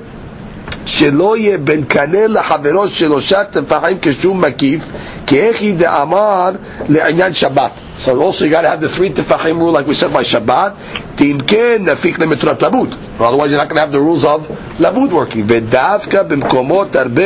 [0.86, 4.92] שלא יהיה בין קנה לחברו שלושה טפחים כשום מקיף,
[5.28, 6.50] כי איך היא דאמר
[6.90, 7.72] לעניין שבת.
[8.06, 10.72] So also you gotta have the three tefachim rule like we said by Shabbat.
[11.22, 12.96] אם כן, נפיק למטרת לבוד.
[13.20, 14.42] Otherwise you're not going to have the rules of
[14.80, 15.44] לבוד working.
[15.48, 17.24] ודווקא במקומות הרבה,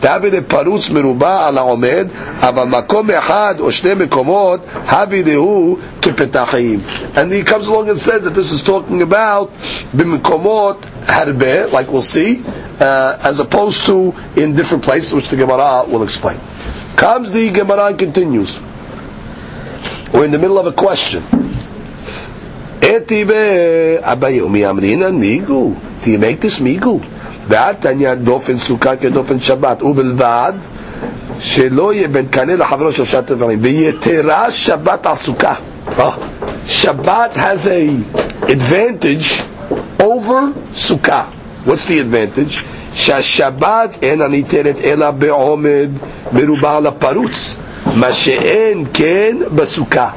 [0.00, 2.06] תביא לפרוץ מרובע על העומד,
[2.40, 6.80] אבל מקום אחד או שני מקומות, הביא דהו כפתחים.
[7.14, 9.48] And he comes along and says that this is talking about
[9.94, 12.42] במקומות הרבה, like we'll see,
[12.80, 16.38] uh, as opposed to in different places, which the Gemara will explain.
[16.96, 18.58] Comes the Gemara and continues.
[20.12, 21.22] We're in the middle of a question.
[22.80, 26.02] Etibe Abaye Umi Amrinan Migu.
[26.02, 27.04] Do you make this Migu?
[27.48, 30.52] ועתניא דופן סוכה כדופן שבת, ובלבד
[31.40, 35.54] שלא יהיה בין קנה לחברו שלושה דברים, ויתרה שבת על סוכה.
[36.68, 37.88] Shabbat has a
[38.52, 39.40] advantage
[39.98, 41.24] over Sukkah.
[41.64, 42.64] What's the advantage?
[42.94, 45.88] שהשבת אינה ניתנת אלא בעומד
[46.32, 47.56] מרובע על הפרוץ.
[47.94, 50.10] מה שאין כן בסוכה.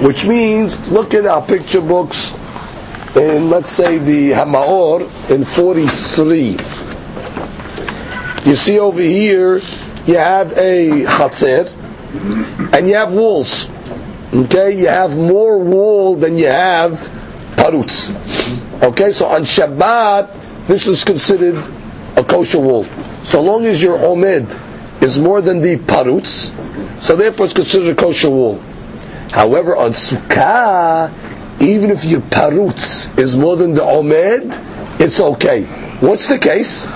[0.00, 2.32] Which means, look at our picture books
[3.16, 6.56] in, let's say, the Hamaor in 43.
[8.48, 9.60] You see over here,
[10.06, 11.72] you have a chatzir,
[12.72, 13.68] and you have walls.
[14.32, 16.92] Okay, you have more wall than you have
[17.56, 18.10] parutz.
[18.82, 21.55] Okay, so on Shabbat, this is considered
[22.15, 22.85] a kosher wall.
[23.23, 24.59] So long as you're omed
[25.01, 26.51] is more than the parutz,
[27.01, 28.59] so therefore it's considered a kosher wall.
[29.31, 31.11] However, on sukkah,
[31.61, 35.63] even if your parutz is more than the omed, it's okay.
[35.99, 36.87] What's the case?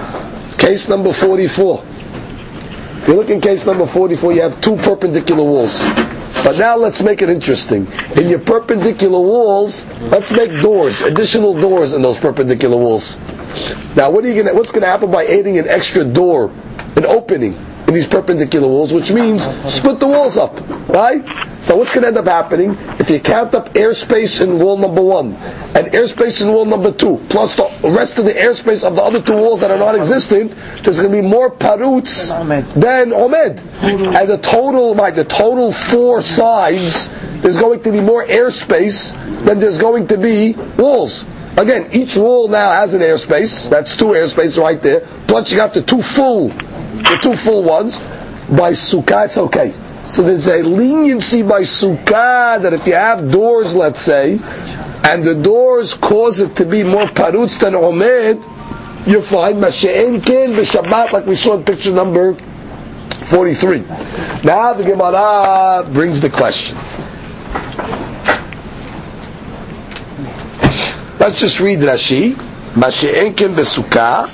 [0.58, 1.84] Case number 44.
[2.98, 5.84] If you look in case number 44, you have two perpendicular walls.
[6.44, 7.88] But now let's make it interesting.
[8.16, 13.18] In your perpendicular walls, let's make doors, additional doors in those perpendicular walls.
[13.96, 16.52] Now, what are you gonna, what's going to happen by adding an extra door,
[16.96, 17.54] an opening
[17.88, 20.60] in these perpendicular walls, which means split the walls up,
[20.90, 21.24] right?
[21.62, 25.02] So what's going to end up happening if you count up airspace in wall number
[25.02, 29.02] one and airspace in wall number two, plus the rest of the airspace of the
[29.02, 32.30] other two walls that are non-existent, there's going to be more paruts
[32.76, 37.10] than omed, and the total, right, the total four sides,
[37.42, 39.14] there's going to be more airspace
[39.46, 41.26] than there's going to be walls.
[41.60, 43.70] Again, each wall now has an airspace.
[43.70, 45.02] That's two airspace right there.
[45.28, 48.00] You got the two full, the two full ones.
[48.00, 49.74] By sukkah, it's okay.
[50.08, 54.40] So there's a leniency by sukkah that if you have doors, let's say,
[55.04, 58.42] and the doors cause it to be more parutz than omed,
[59.06, 59.56] you're fine.
[59.56, 63.82] Mashe'en ken b'shabbat, like we saw in picture number 43.
[64.46, 66.78] Now the Gemara brings the question.
[71.19, 72.37] Let's just read Rashi.
[72.77, 74.25] Mashe'en ken בסוכה,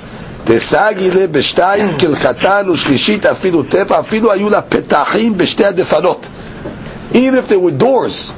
[0.43, 6.27] תסגילה בשתיים כלחתן ושלישית אפילו טבע, אפילו היו לה פתחים בשתי הדפנות.
[7.13, 8.33] Even if there were doors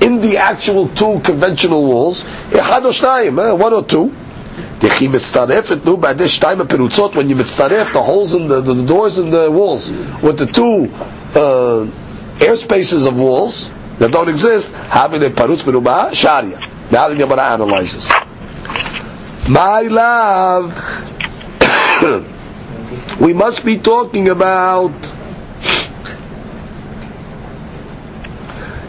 [0.00, 2.24] in the actual two conventional walls,
[2.60, 4.08] אחד או שניים, eh, one or two,
[4.80, 8.86] דכי מצטרפת, נו, בעדי שתיים הפירוצות, when you מצטרף, the holes in the, the, the
[8.92, 9.90] doors in the walls,
[10.22, 10.88] with the two
[11.34, 11.86] uh,
[12.44, 16.58] air spaces of walls that don't exist, having a parutz מרובה, sharia.
[16.91, 18.09] Now the Gemara analyzes.
[19.49, 20.73] My love,
[23.19, 24.91] we must be talking about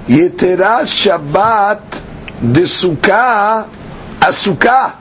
[0.07, 1.83] Yetera Shabbat
[2.53, 3.69] de Sukkah
[4.21, 4.97] Asukah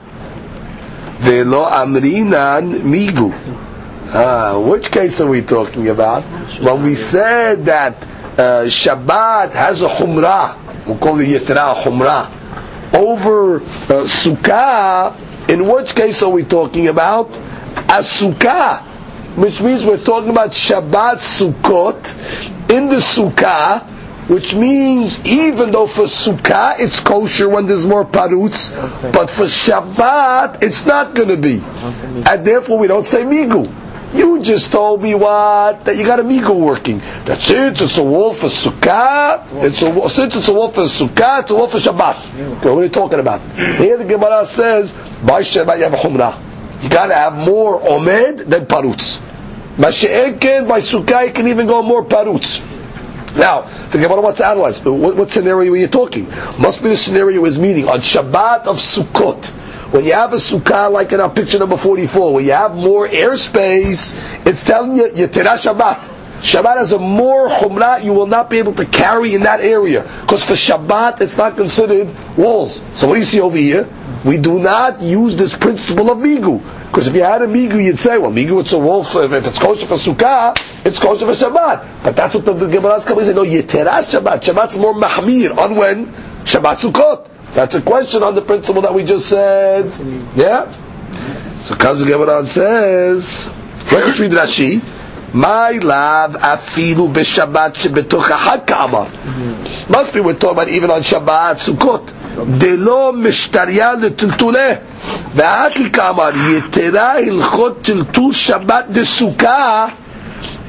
[1.20, 3.32] Velo Amrinan Migu.
[4.12, 6.22] Ah, which case are we talking about?
[6.60, 7.94] When we said that
[8.38, 12.37] uh, Shabbat has a Humrah, we call it Yetera Humrah,
[12.94, 15.16] over uh, Sukkah,
[15.48, 17.30] in which case are we talking about?
[17.88, 18.82] Asukah,
[19.36, 23.86] which means we're talking about Shabbat Sukkot in the Sukkah,
[24.28, 28.72] which means even though for Sukkah it's kosher when there's more parutz,
[29.12, 31.62] but for Shabbat it's not going to be,
[32.30, 33.72] and therefore we don't say migu.
[34.14, 36.98] You just told me what that you got a migu working.
[37.24, 37.80] That's it.
[37.80, 39.46] It's a wall for Sukkah.
[39.62, 41.42] It's a since it's a wall for Sukkah.
[41.42, 42.58] It's a wall for Shabbat.
[42.58, 43.40] Okay, what are you talking about?
[43.56, 44.92] Here the Gemara says
[45.24, 46.48] by Shabbat you have a.
[46.82, 49.20] You got to have more omed than parutz.
[49.76, 52.64] Mashiach by Sukkah you can even go more parutz.
[53.36, 54.82] Now, the Gemara wants to analyze.
[54.82, 56.28] What, what scenario are you talking?
[56.58, 59.52] Must be the scenario is meaning on Shabbat of Sukkot.
[59.90, 63.08] When you have a sukkah like in our picture number 44, where you have more
[63.08, 64.14] airspace,
[64.46, 66.16] it's telling you, Yetera Shabbat.
[66.42, 70.02] Shabbat has a more humrah you will not be able to carry in that area.
[70.20, 72.82] Because for Shabbat, it's not considered walls.
[72.92, 73.88] So what do you see over here?
[74.26, 76.62] We do not use this principle of migu.
[76.88, 79.02] Because if you had a migu, you'd say, well, migu, it's a wall.
[79.02, 82.02] For, if it's kosher for sukkah, it's kosher for Shabbat.
[82.04, 83.34] But that's what the, the Gemara is coming to say.
[83.34, 84.42] No, Yetera Shabbat.
[84.42, 86.06] Shabbat's more mahmir on when?
[86.44, 87.37] Shabbat Sukkot.
[87.53, 89.85] That's a question on the principle that we just said.
[90.35, 90.71] Yeah?
[91.61, 93.47] So comes the Gemara and says,
[93.91, 94.81] let's read Rashi.
[95.33, 99.09] My love afilu b'Shabbat shebetoch ahad ka'amar.
[99.89, 102.13] Must be we're talking about even on Shabbat Sukkot.
[102.57, 104.73] דלא משתריה לטלטולה.
[105.35, 109.85] ואת כאמר, יתרה הלכות טלטול שבת דסוכה,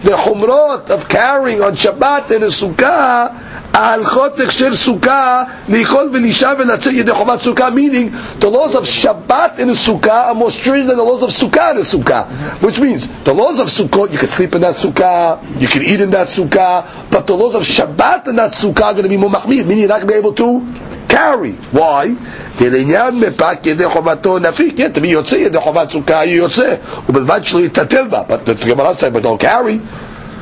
[0.04, 3.32] the humrot of carrying on Shabbat in a sukkah,
[3.74, 9.68] ההלכות הכשר סוכה, לאכול ולשאב ולצאת ידי חובת סוכה, meaning the laws of Shabbat in
[9.68, 12.24] a sukkah are more stringent than the laws of sukkah in a sukkah.
[12.60, 16.00] Which means, the laws of Sukkot, you can sleep in that sukkah, you can eat
[16.00, 19.16] in that sukkah, but the laws of Shabbat in that sukkah are going to be
[19.16, 20.66] more mahmir, meaning you're not going to be able to
[21.08, 21.52] carry.
[21.72, 22.16] Why?
[22.60, 26.74] לעניין מפק ידי חובתו נפיק, כן, תמיד יוצא ידי חובת סוכה יהיה יוצא,
[27.08, 29.80] ובלבד שלא יתתל בה, but the Gemara said, but don't carry,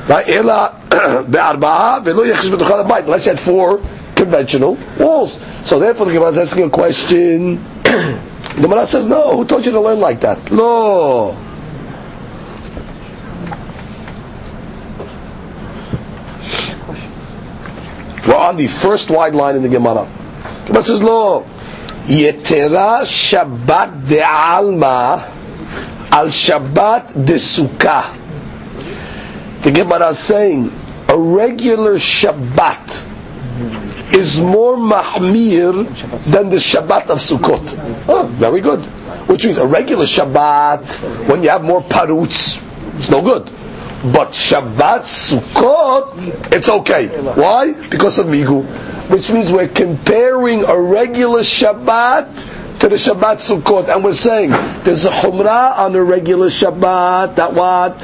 [3.07, 3.81] Unless you had four
[4.15, 5.39] conventional walls.
[5.63, 7.55] So therefore the Gemara is asking a question.
[7.83, 8.19] the
[8.61, 10.51] Gemara says, no, who taught you to learn like that?
[10.51, 11.37] No.
[18.27, 20.07] We're on the first wide line in the Gemara.
[20.63, 21.45] The Gemara says, no.
[22.07, 25.33] Yetera Shabbat de Alma
[26.11, 28.26] al Shabbat de Sukkah.
[29.61, 30.71] The Gemara is saying
[31.09, 35.73] a regular Shabbat is more mahmir
[36.31, 38.05] than the Shabbat of Sukkot.
[38.07, 38.79] Oh, very good.
[39.27, 42.61] Which means a regular Shabbat, when you have more paruts,
[42.97, 43.45] it's no good.
[44.03, 47.07] But Shabbat Sukkot, it's okay.
[47.07, 47.73] Why?
[47.89, 48.63] Because of Migu.
[49.09, 53.93] Which means we're comparing a regular Shabbat to the Shabbat Sukkot.
[53.93, 54.51] And we're saying
[54.83, 57.99] there's a Humrah on a regular Shabbat that what?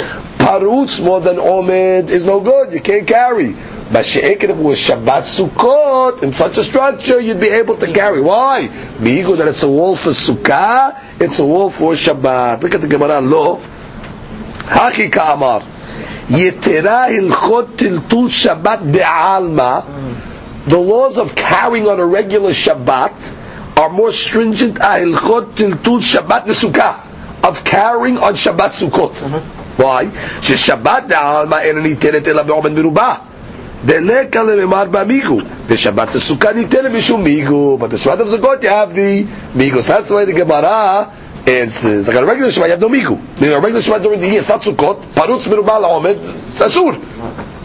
[0.53, 2.73] Paruts more than Omed is no good.
[2.73, 3.55] You can't carry.
[3.91, 8.21] But it was Shabbat Sukkot, in such a structure, you'd be able to carry.
[8.21, 8.67] Why?
[8.99, 12.61] Migu that it's a wall for Sukkah, it's a wall for Shabbat.
[12.61, 13.61] Look at the Gemara, lo.
[14.59, 15.61] Haki ka'amar.
[16.27, 20.65] Yetera hilchot tiltul Shabbat de'alma.
[20.65, 27.43] The laws of carrying on a regular Shabbat are more stringent ahilchot tiltul Shabbat Sukkah
[27.43, 29.13] of carrying on Shabbat Sukkot.
[29.15, 29.62] Mm-hmm.
[29.78, 30.06] Why?
[30.42, 33.14] ששבת דעלמא אין ניתנת אלא בעומד מרובע.
[33.84, 35.38] דלקה לממר במיגו.
[35.66, 37.78] ושבת הסוכה ניתנת משום מיגו.
[37.80, 39.24] But the Shabbat of Sukkot you have the
[39.54, 39.82] migo.
[39.82, 41.12] So that's the way the Gemara
[41.46, 42.08] answers.
[42.08, 43.40] Like on a regular Shabbat you have no migu.
[43.40, 45.12] Meaning a regular Shabbat during the year it's not Sukkot.
[45.12, 46.42] Parutz merubah la'omed.
[46.42, 46.98] It's asur.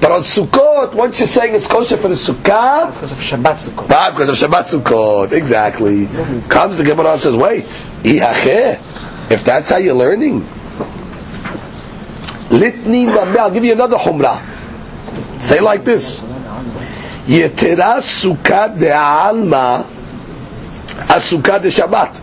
[0.04, 3.88] But on Sukkot, once you're saying it's kosher for the Sukkah, Because of Shabbat Sukkot.
[3.90, 5.32] Ah, because of Shabbat Sukkot.
[5.32, 6.08] Exactly.
[6.50, 7.64] Comes the Gemara and says, wait,
[8.04, 9.32] ihacheh.
[9.32, 10.46] If that's how you're learning.
[12.49, 13.37] Litni mameh.
[13.37, 14.43] I'll give you another humrah.
[15.41, 16.21] Say like this.
[17.29, 19.87] Yetera sukkah de'alma
[21.09, 22.17] asukah de Shabbat.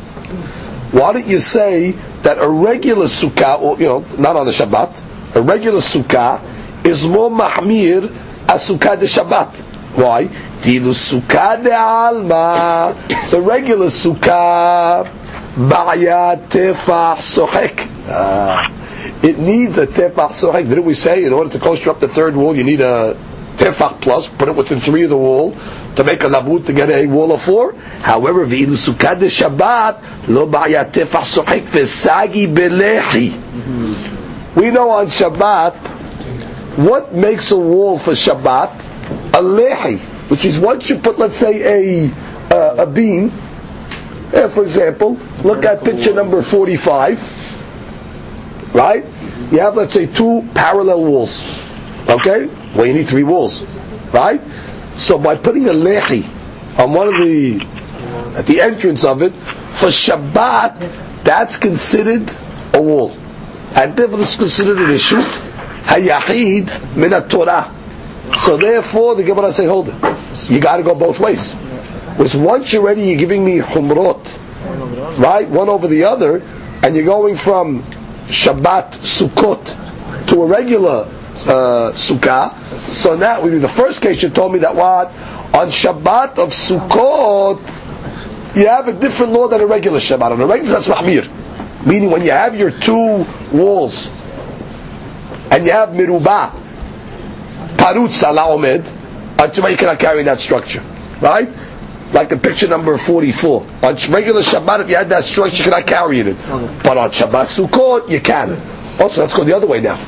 [0.91, 1.91] Why don't you say
[2.23, 6.41] that a regular sukkah, or, you know, not on the Shabbat, a regular sukkah
[6.85, 8.09] is more mahmir
[8.49, 9.61] as sukkah de Shabbat.
[9.95, 10.27] Why?
[10.61, 12.95] Tilu sukkah de alma.
[13.27, 15.07] So regular sukkah,
[15.55, 17.89] ba'ya tefah sohek.
[18.07, 18.71] Ah.
[19.23, 20.67] It needs a tefah sohek.
[20.67, 23.17] Didn't we say in order to construct the third wall, you need a
[23.55, 25.55] tefach plus, put it within three of the wall
[25.95, 27.73] to make a lavut to get a wall of four.
[27.73, 34.55] However, sukkah de Shabbat lo ba'ya tefach sohek v'sagi belehi.
[34.55, 35.73] We know on Shabbat
[36.77, 38.79] what makes a wall for Shabbat
[39.33, 39.99] a lehi,
[40.29, 42.11] which is once you put, let's say, a
[42.51, 43.31] uh, a beam.
[44.49, 47.19] For example, look at picture number forty-five.
[48.73, 49.05] Right?
[49.51, 51.45] You have, let's say, two parallel walls.
[52.09, 52.47] Okay?
[52.75, 53.63] Well, you need three walls,
[54.11, 54.41] right?
[54.95, 56.27] So by putting a lehi
[56.77, 57.61] on one of the
[58.37, 62.29] at the entrance of it for Shabbat, that's considered
[62.73, 63.11] a wall,
[63.75, 65.23] and therefore it's considered a reshut
[65.83, 67.73] hayahid min Torah.
[68.39, 71.55] So therefore, the Gemara say, hold it, you got to go both ways.
[72.15, 74.39] Because once you're ready, you're giving me humrot,
[75.19, 76.37] right, one over the other,
[76.81, 77.83] and you're going from
[78.27, 81.09] Shabbat Sukkot to a regular
[81.43, 82.79] uh, Sukkah.
[82.79, 85.09] So now, we do the first case you told me that what?
[85.53, 87.59] On Shabbat of Sukkot,
[88.55, 90.31] you have a different law than a regular Shabbat.
[90.31, 91.29] On a regular, that's Mahmir.
[91.85, 94.07] Meaning when you have your two walls,
[95.51, 96.51] and you have Mirubah,
[97.75, 98.85] Parutz ala Omed,
[99.35, 100.81] Shabbat you cannot carry that structure.
[101.19, 101.49] Right?
[102.15, 103.61] Like the picture number 44.
[103.83, 106.37] On regular Shabbat, if you had that structure, you cannot carry it.
[106.83, 108.59] But on Shabbat Sukkot, you can.
[108.99, 109.99] Also, let's go the other way now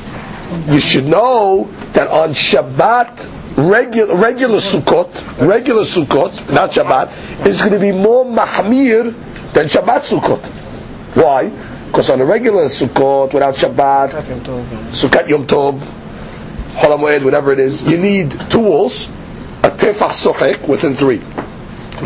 [0.68, 5.12] you should know that on Shabbat, regular, regular Sukkot,
[5.46, 9.12] regular Sukkot, not Shabbat, is going to be more mahmir
[9.52, 10.46] than Shabbat Sukkot.
[11.16, 11.48] Why?
[11.86, 14.10] Because on a regular Sukkot, without Shabbat,
[14.92, 15.80] Sukkot Yom Tov,
[16.76, 19.08] Hol whatever it is, you need two walls,
[19.64, 21.20] a tefach sochek within three.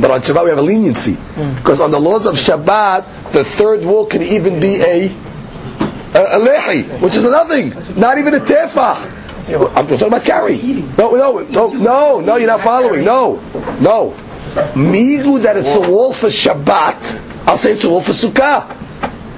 [0.00, 1.14] But on Shabbat we have a leniency.
[1.14, 1.54] Hmm.
[1.56, 5.08] Because on the laws of Shabbat, the third wall can even be a
[6.14, 9.20] a, a lehi, which is nothing, not even a tefah.
[9.74, 10.56] I'm talking about carry.
[10.98, 13.04] No, no, no, no, no, you're not following.
[13.04, 13.36] No,
[13.80, 14.14] no.
[14.74, 18.76] Migu that it's a wall for Shabbat, I'll say it's a wall for Sukkah.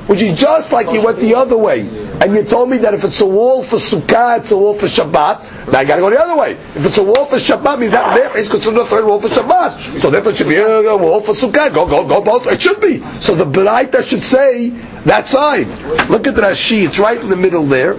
[0.09, 2.04] Which is just like you went the other way.
[2.21, 4.87] And you told me that if it's a wall for Sukkah, it's a wall for
[4.87, 5.73] Shabbat.
[5.73, 6.53] Now I gotta go the other way.
[6.75, 9.29] If it's a wall for Shabbat, means that there is considered a third wall for
[9.29, 9.99] Shabbat.
[9.99, 11.73] So therefore it should be a, wall for Sukkah.
[11.75, 12.47] Go, go, go both.
[12.47, 13.03] It should be.
[13.21, 14.71] So the Beraita should say
[15.05, 15.67] that side.
[16.09, 16.87] Look at the Rashi.
[16.87, 17.99] It's right in the middle there.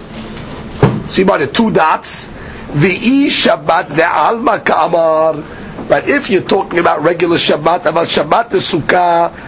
[1.08, 2.28] See by the two dots.
[2.28, 5.86] V'i Shabbat de'alma ka'amar.
[5.88, 9.45] But if you're talking about regular Shabbat, about Shabbat the Sukkah,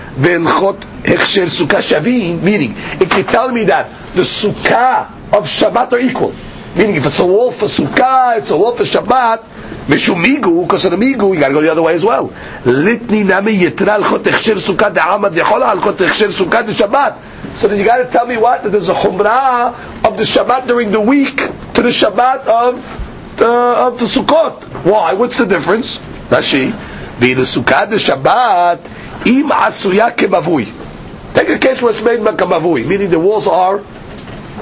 [2.42, 6.34] meaning, if you tell me that the Sukkah of Shabbat are equal,
[6.74, 9.44] meaning if it's a wall for Sukkah, it's a wall for Shabbat,
[9.88, 10.22] mishum
[10.62, 12.28] because of the you gotta go the other way as well.
[12.64, 17.56] Litni nami yitra alchot hechsher Sukkah de'amad de'chola alchot hechsher Sukkah de Shabbat.
[17.56, 20.66] So then you got to tell me what that there's a chumrah of the Shabbat
[20.66, 24.84] during the week to the Shabbat of the of the Sukkot.
[24.84, 25.14] Why?
[25.14, 25.98] What's the difference?
[26.28, 26.72] That's the
[27.19, 28.79] Sukkot the Shabbat
[29.27, 31.33] im asuya kemavui.
[31.33, 33.81] Take a case where it's made kemavui, meaning the walls are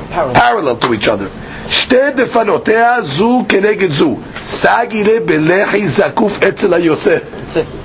[0.10, 1.30] parallel to each other.
[1.68, 4.18] שתי דפנותיה זו כנגד זו.
[4.44, 7.18] סגילה בלחי זקוף אצל היוצא.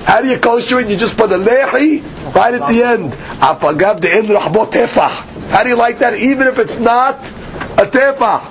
[0.05, 0.87] How do you kosher it?
[0.87, 2.01] You just put a lehi
[2.35, 3.15] right at the end.
[3.39, 5.23] אף אגב דאין רחבו טפח.
[5.51, 6.13] How do you like that?
[6.15, 7.15] Even if it's not
[7.77, 8.41] a tefach.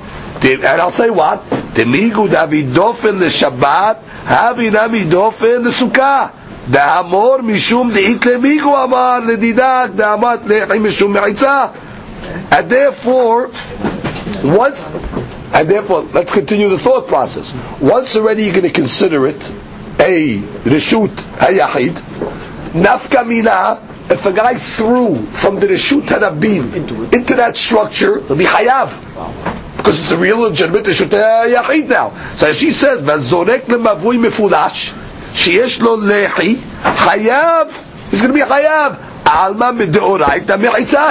[0.43, 1.43] And I'll say what?
[1.77, 6.27] דמיגו דאבי דופן לשבת, הבי נמי דופן לסוכה.
[6.71, 11.65] דאמור משום דאית למיגו אמר לדידק, דאמת לחי משום מחיצה.
[12.51, 13.51] And therefore,
[14.43, 14.89] once,
[15.53, 17.55] and therefore, let's continue the thought process.
[17.81, 19.55] Once already you're going to consider it
[20.01, 21.95] a reshut hayahid,
[22.73, 23.79] nafka mina,
[24.11, 28.91] if a guy threw from the reshut harabim into, into that structure, he'll be hayav.
[29.81, 32.13] Because it's a real legitimate reshut hayahid now.
[32.37, 34.95] So she says, vazorek lemavui mefulash,
[35.35, 37.69] שיש לו לחי, חייב,
[38.11, 38.93] he's going to be חייב,
[39.25, 41.11] עלמא מדאורייתא מחיצה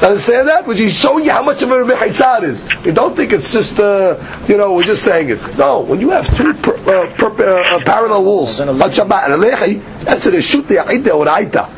[0.00, 0.64] Understand that?
[0.66, 2.64] Which is showing you how much of a mechitzah is.
[2.84, 4.16] You don't think it's just, uh,
[4.46, 5.58] you know, we're just saying it.
[5.58, 10.04] No, when you have two per, uh, per, uh, parallel walls on Shabbat and Alechi,
[10.04, 11.68] that's a reshut yachid deoraita.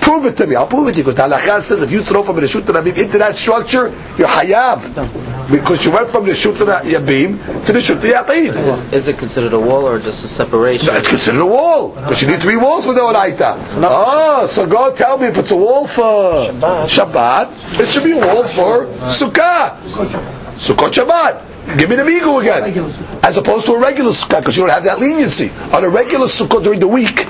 [0.00, 0.54] Prove it to me.
[0.56, 2.62] I'll prove it to you because the halakha says if you throw from the reshut
[2.62, 7.78] rabim into that structure, you're hayav because you went from the reshut yabim to the
[7.78, 8.56] reshut yachid.
[8.66, 10.88] Is, is it considered a wall or just a separation?
[10.88, 13.58] No, it's considered a wall because you need three walls for the oraita.
[13.78, 16.86] Oh, so go tell me if it's a wall for Shabbat.
[16.86, 19.78] Shabbat, it should be a wall for Sukkah.
[20.56, 21.54] Sukkot Shabbat.
[21.78, 22.92] Give me the migu again.
[23.22, 25.50] As opposed to a regular sukkah, because you don't have that leniency.
[25.72, 27.26] On a regular sukkah during the week,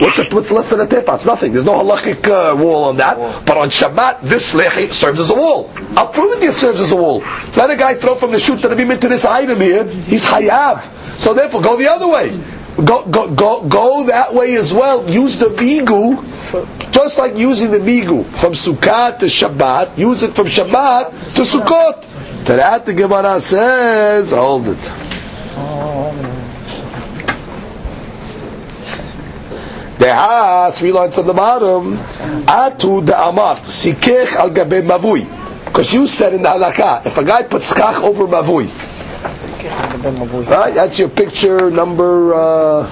[0.00, 1.14] what's, the, what's less than a tefa?
[1.16, 1.52] It's nothing.
[1.52, 3.44] There's no halachic uh, wall on that.
[3.46, 5.70] But on Shabbat, this lechi serves as a wall.
[5.96, 7.20] I'll prove it it serves as a wall.
[7.56, 10.80] Let a guy throw from the shoot to the into this item here, he's hayav.
[11.18, 12.30] So therefore, go the other way.
[12.76, 15.08] Go, go, go, go that way as well.
[15.08, 19.98] Use the migu, just like using the migu from Sukkot to Shabbat.
[19.98, 22.02] Use it from Shabbat to Sukkot.
[22.46, 26.31] To that the Gemara says, hold it.
[30.02, 31.96] Deha, three lines on the bottom.
[31.96, 35.22] Atu da'amart, sikech al gabe mavui.
[35.64, 38.66] Because you said in the halakha, if a guy puts schach over mavui,
[40.50, 40.74] right?
[40.74, 42.34] That's your picture number.
[42.34, 42.90] Uh,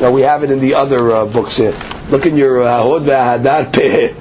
[0.00, 1.74] no, we have it in the other uh, books here.
[2.10, 4.12] Look in your uh, Hod Hadad Peh.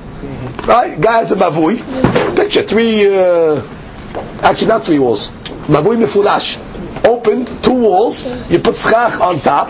[0.66, 1.00] Right?
[1.00, 2.36] Guy has a mavui.
[2.38, 3.06] Picture three.
[3.14, 3.62] Uh,
[4.42, 5.32] actually, not three walls.
[5.68, 6.65] Mavui mefulash.
[7.04, 8.26] Opened two walls.
[8.50, 9.70] You put schach on top.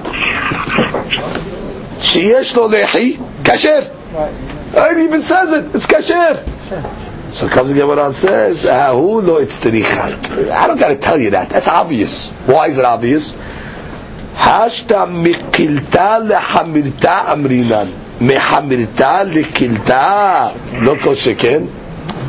[1.98, 3.92] Sheyesh lo lehi kasher.
[4.74, 5.74] It even says it.
[5.74, 7.32] It's kasher.
[7.32, 11.32] So comes the Gemara and says, "Ahu lo itztericha." I don't got to tell you
[11.32, 11.50] that.
[11.50, 12.30] That's obvious.
[12.46, 13.34] Why is it obvious?
[14.36, 17.92] Hashta mikilta lehamirta amrinan.
[18.20, 20.84] Mehamirta lekilta.
[20.84, 21.70] Lo kol sheken.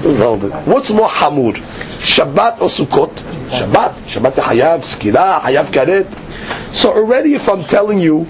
[0.03, 0.53] Hold it.
[0.67, 1.55] What's more hamur?
[1.99, 3.15] Shabbat or Sukkot?
[3.49, 3.93] Shabbat.
[4.07, 6.07] Shabbat hayav, skila, hayav karet.
[6.73, 8.27] So already if I'm telling you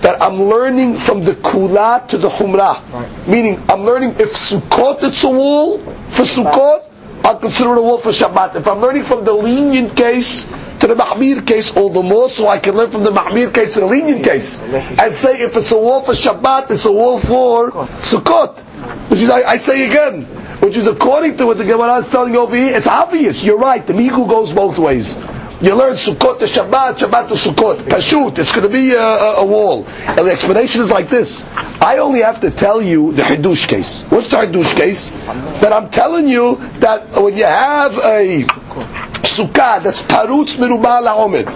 [0.00, 2.82] that I'm learning from the kula to the humrah,
[3.26, 5.78] meaning I'm learning if Sukkot it's a wall
[6.08, 6.84] for Sukkot,
[7.24, 8.56] I'll consider it a wall for Shabbat.
[8.56, 10.44] If I'm learning from the lenient case
[10.80, 13.74] to the mahmir case, all the more so I can learn from the mahmir case
[13.74, 17.18] to the lenient case, and say if it's a wall for Shabbat, it's a wall
[17.18, 18.62] for Sukkot.
[19.08, 20.22] Which is, I, I say again,
[20.60, 23.42] which is according to what the Gemara is telling over here, it's obvious.
[23.44, 23.86] You're right.
[23.86, 25.16] The migu goes both ways.
[25.58, 27.76] You learn Sukkot to Shabbat, Shabbat to Sukkot.
[27.78, 29.86] Pashut, it's going to be a, a, a, wall.
[30.06, 31.44] And the explanation is like this.
[31.80, 34.02] I only have to tell you the Hidush case.
[34.10, 35.08] What's the Hidush case?
[35.62, 38.42] That I'm telling you that when you have a
[39.22, 41.48] Sukkah that's Parutz Merubah La'omed,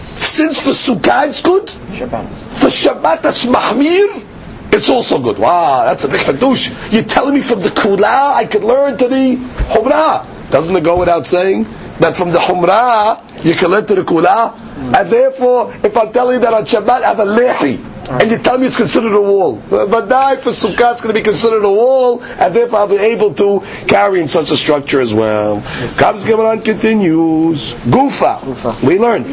[0.00, 4.26] since for Sukkah it's good, for Shabbat that's Mahmir,
[4.72, 5.38] it's also good.
[5.38, 6.92] Wow, that's a big Hidush.
[6.92, 10.50] You're telling me from the Kula I could learn to the Humrah.
[10.50, 11.66] Doesn't it go without saying?
[12.00, 14.58] that from the Humrah you can learn to the Kula,
[14.94, 17.86] and therefore, if I'm telling you that on Shabbat I have a lehi,
[18.20, 21.20] and you tell me it's considered a wall, but die for Sukkah it's going to
[21.20, 25.00] be considered a wall, and therefore I'll be able to carry in such a structure
[25.00, 25.62] as well.
[25.96, 27.74] Comes Gemara continues.
[27.74, 28.82] Gufa.
[28.86, 29.24] We learn.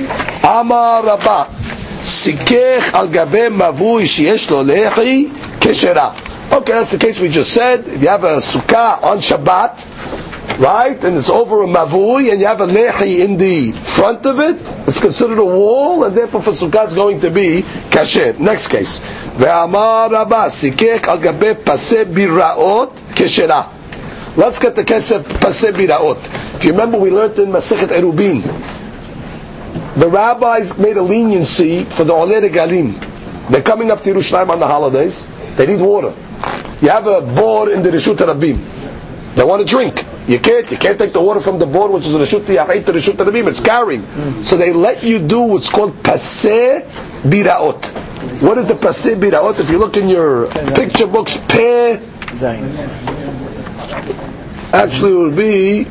[0.43, 1.86] Amar Rabba.
[2.03, 5.28] Sikech al gabe mavui sheyesh lo lehi
[5.61, 6.12] keshera.
[6.53, 7.86] Okay, that's the case we just said.
[7.86, 12.47] If you have a sukkah on Shabbat, right, and it's over a mavui, and you
[12.47, 16.51] have a lehi in the front of it, it's considered a wall, and therefore for
[16.51, 18.38] sukkah it's going to be kasher.
[18.38, 19.01] Next case.
[19.38, 23.62] ואמר רבה, סיכך על גבי פסי ביראות כשרה.
[24.36, 26.16] Let's get the kesef paseh biraot.
[26.57, 28.40] If you remember, we learned in Masechet Erubin,
[29.98, 33.50] the rabbis made a leniency for the Oleh Galim.
[33.50, 35.26] They're coming up to Yerushalayim on the holidays.
[35.56, 36.14] They need water.
[36.82, 38.60] You have a bore in the Rishut Rabim.
[39.36, 40.06] They want to drink.
[40.28, 40.70] You can't.
[40.70, 43.14] You can't take the water from the bore, which is the Rishut Yachid to Rishut
[43.14, 43.48] Rabim.
[43.48, 44.06] It's carrying.
[44.43, 46.86] So they let you do what's called paseh
[47.24, 47.86] biraot.
[48.41, 49.60] What is the paseh biraot?
[49.60, 52.00] If you look in your picture books, peh
[54.74, 55.88] actually it would be.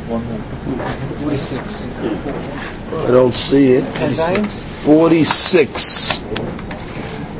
[2.93, 3.83] I don't see it.
[3.85, 6.21] 46.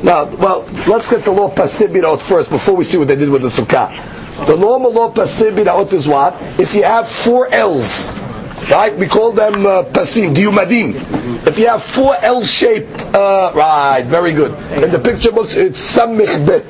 [0.03, 3.41] Now, well, let's get the law pasibiraot first before we see what they did with
[3.41, 4.45] the sukkah.
[4.45, 6.35] The normal law pasibiraot is what?
[6.59, 8.11] If you have four L's,
[8.69, 8.95] right?
[8.95, 11.47] We call them uh, pasim, diyumadim.
[11.47, 14.51] If you have four L-shaped, uh, right, very good.
[14.83, 16.63] In the picture books, it's samich bet.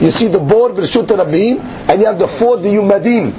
[0.00, 3.36] You see the board b'rishut rabim, and you have the four diyumadim,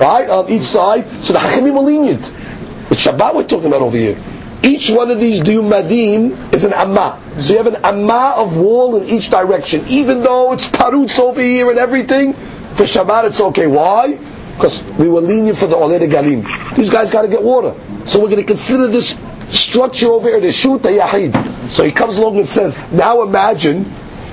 [0.00, 1.06] right, on each side.
[1.22, 2.32] So the hachamim are lenient.
[2.92, 4.18] It's Shabbat we're talking about over here.
[4.62, 7.18] Each one of these diyumadim is an amma.
[7.38, 11.40] So you have an amma of wall in each direction, even though it's parutz over
[11.40, 12.34] here and everything.
[12.34, 13.66] For Shabbat, it's okay.
[13.66, 14.18] Why?
[14.54, 16.76] Because we were lenient for the Oleh Galim.
[16.76, 17.74] These guys got to get water.
[18.04, 19.18] So we're going to consider this
[19.48, 21.68] structure over here, the the Yahid.
[21.70, 23.86] So he comes along and says, now imagine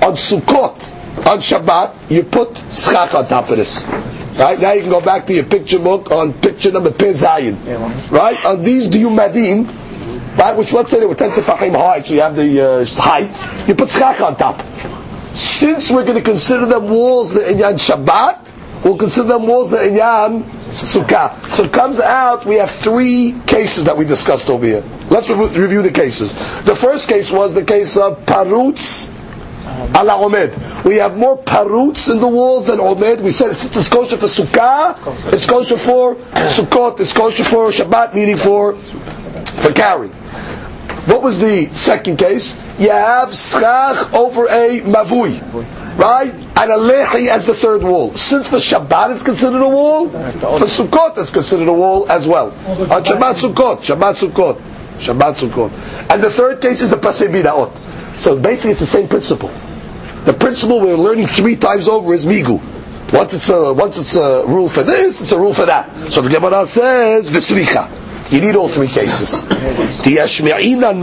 [0.03, 0.93] on Sukkot,
[1.25, 3.85] on Shabbat, you put schach on top of this.
[4.37, 4.59] Right?
[4.59, 8.11] Now you can go back to your picture book on picture number Pezayin.
[8.11, 8.43] Right?
[8.45, 9.67] On these diyumadim,
[10.37, 13.67] right, which let's say they were 10 tefachim high, so you have the uh, height,
[13.67, 14.61] you put schach on top.
[15.35, 19.77] Since we're going to consider them walls the inyan Shabbat, we'll consider them walls the
[19.77, 21.47] inyan Sukkah.
[21.49, 24.83] So it comes out, we have three cases that we discussed over here.
[25.09, 26.33] Let's re- review the cases.
[26.63, 29.13] The first case was the case of Parutz
[29.95, 30.83] ala Omed.
[30.83, 33.21] We have more Parutz in the walls than Omed.
[33.21, 38.37] We said it's, kosher for Sukkah, it's kosher for Sukkot, it's kosher for Shabbat, meaning
[38.37, 40.09] for, for carry.
[41.09, 42.53] What was the second case?
[42.77, 45.39] You have schach over a mavui,
[45.97, 46.31] right?
[46.33, 48.13] And a lehi as the third wall.
[48.15, 52.47] Since for Shabbat is considered a wall, for Sukkot is considered a wall as well.
[52.91, 54.61] On Shabbat Sukkot, Shabbat Sukkot,
[54.99, 56.11] Shabbat Sukkot.
[56.11, 58.15] And the third case is the pasei bida'ot.
[58.17, 59.49] So basically it's the same principle.
[60.25, 62.61] The principle we're learning three times over is migu.
[63.13, 65.89] Once it's a once it's a rule for this, it's a rule for that.
[66.11, 67.89] So the Gemara says v'sricha.
[68.31, 69.43] You need all three cases.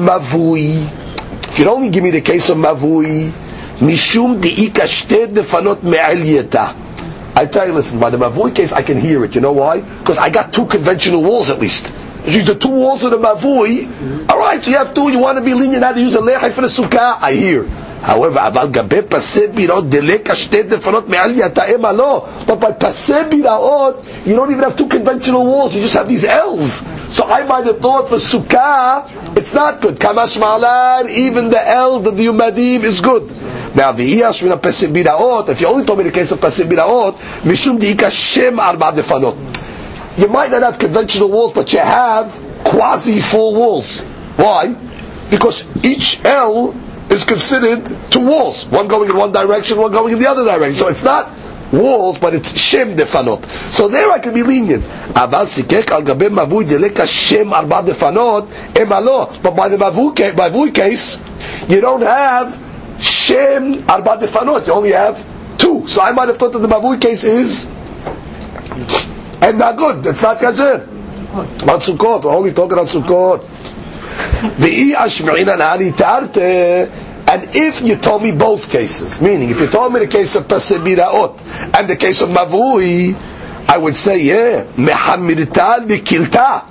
[0.00, 0.86] Mavui.
[1.48, 3.30] If you'd only give me the case of mavui,
[3.80, 6.74] mishum di'ika shted defanot me'al
[7.38, 9.34] I tell you, listen, by the mavui case, I can hear it.
[9.34, 9.80] You know why?
[9.80, 11.92] Because I got two conventional walls at least.
[12.26, 14.30] Use the two walls of the mavui.
[14.30, 15.10] All right, so you have two.
[15.10, 17.18] You want to be lenient how to use a lechai for the sukkah?
[17.20, 17.66] I hear.
[18.05, 22.25] However, אבל גבי פסי בירות דלק שתי דפנות מעל יתאמה לא.
[22.47, 26.25] But by פסי בירות, you don't even have two conventional walls, you just have these
[26.25, 26.83] L's.
[27.09, 29.99] So I might have thought for sukkah, it's not good.
[29.99, 33.23] Kamash malan, even the L's, the Yumadim is good.
[33.75, 36.63] Now the iyash min pesi biraot, if you only told me the case of pesi
[36.65, 39.37] biraot, mishum diika shem arba defanot.
[40.17, 42.27] You might not have conventional walls, but you have
[42.65, 44.03] quasi full walls.
[44.35, 44.75] Why?
[45.29, 46.73] Because each L
[47.10, 50.78] is considered two walls, one going in one direction, one going in the other direction.
[50.78, 51.30] So it's not
[51.72, 53.44] walls, but it's shem defanot.
[53.46, 54.84] So there I can be lenient.
[55.14, 55.66] But by the
[59.76, 61.18] mavui case,
[61.68, 62.60] you don't have
[63.00, 64.66] shem arba defanot.
[64.66, 65.24] You only have
[65.58, 65.86] two.
[65.86, 67.66] So I might have thought that the mavui case is
[69.42, 70.06] and not good.
[70.06, 70.86] It's not kasher.
[71.36, 73.42] On Sukkot, we're only talking about Sukkot
[77.28, 80.44] and if you told me both cases, meaning if you told me the case of
[80.46, 83.14] Pasebiraot and the case of Mavui,
[83.68, 86.64] I would say, yeah, mehamirtal dikilta.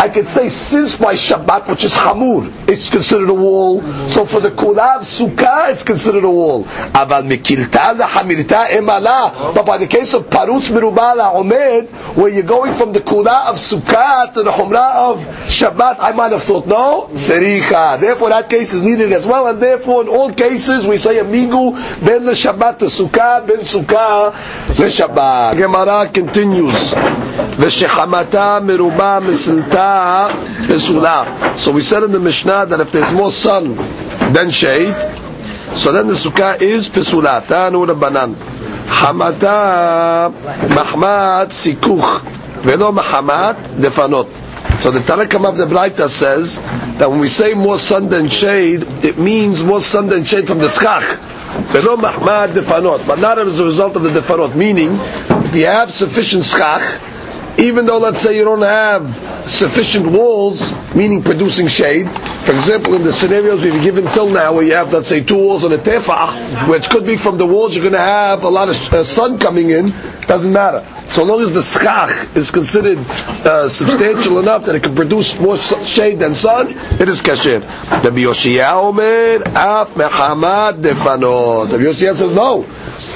[0.00, 3.81] I could say since by Shabbat, which is Hamur, it's considered a wall.
[4.07, 6.63] So for the Kulav Sukkah, it's considered a wall.
[6.65, 9.53] Aval Mikilta Hamirta Emala.
[9.53, 11.87] But by the case of Parutz Mirubala Omed,
[12.17, 16.31] where you're going from the Kula of Sukkah to the Humrah of Shabbat, I might
[16.31, 17.99] have thought, no, Sericha.
[17.99, 21.73] Therefore that case is needed as well, and therefore in all cases we say Amigu
[22.05, 24.33] Ben the Shabbat to Sukkah, Ben Sukkah
[24.77, 25.57] le Shabbat.
[25.57, 26.93] Gemara continues.
[27.59, 30.27] ושחמתה מרובה מסלתה
[30.69, 31.23] פסולה.
[31.55, 33.74] So we said in the Mishnah that if there's more sun
[34.32, 34.94] than shade,
[35.74, 37.42] so then the sukkah is pesula.
[37.46, 38.34] Tanu Rabbanan.
[38.86, 40.32] Hamata
[40.68, 42.22] mahmat sikuch.
[42.62, 44.28] Velo mahamat defanot.
[44.82, 46.56] So the Tanakh of the Braita says
[46.98, 50.58] that when we say more sun than shade, it means more sun than shade from
[50.58, 51.18] the schach.
[51.72, 54.54] Velo mahmad defanot, but not as a result of the defanot.
[54.56, 54.90] Meaning,
[55.46, 56.82] if you have sufficient schach,
[57.58, 59.04] even though let's say you don't have
[59.48, 62.08] sufficient walls, meaning producing shade.
[62.08, 65.36] For example, in the scenarios we've given till now, where you have let's say two
[65.36, 68.48] walls and a tefah, which could be from the walls you're going to have a
[68.48, 69.92] lot of uh, sun coming in,
[70.26, 70.86] doesn't matter.
[71.08, 75.56] So long as the schach is considered uh, substantial enough that it can produce more
[75.56, 76.68] shade than sun,
[77.00, 77.60] it is kasher.
[77.90, 81.72] Rabbi Yoshia Omer, af mehamad defanot.
[81.72, 82.62] Rabbi Yoshia says no.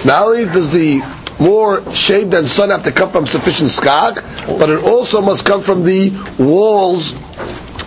[0.04, 1.00] Not only does the
[1.40, 5.62] more shade than sun have to come from sufficient schach, but it also must come
[5.62, 7.14] from the walls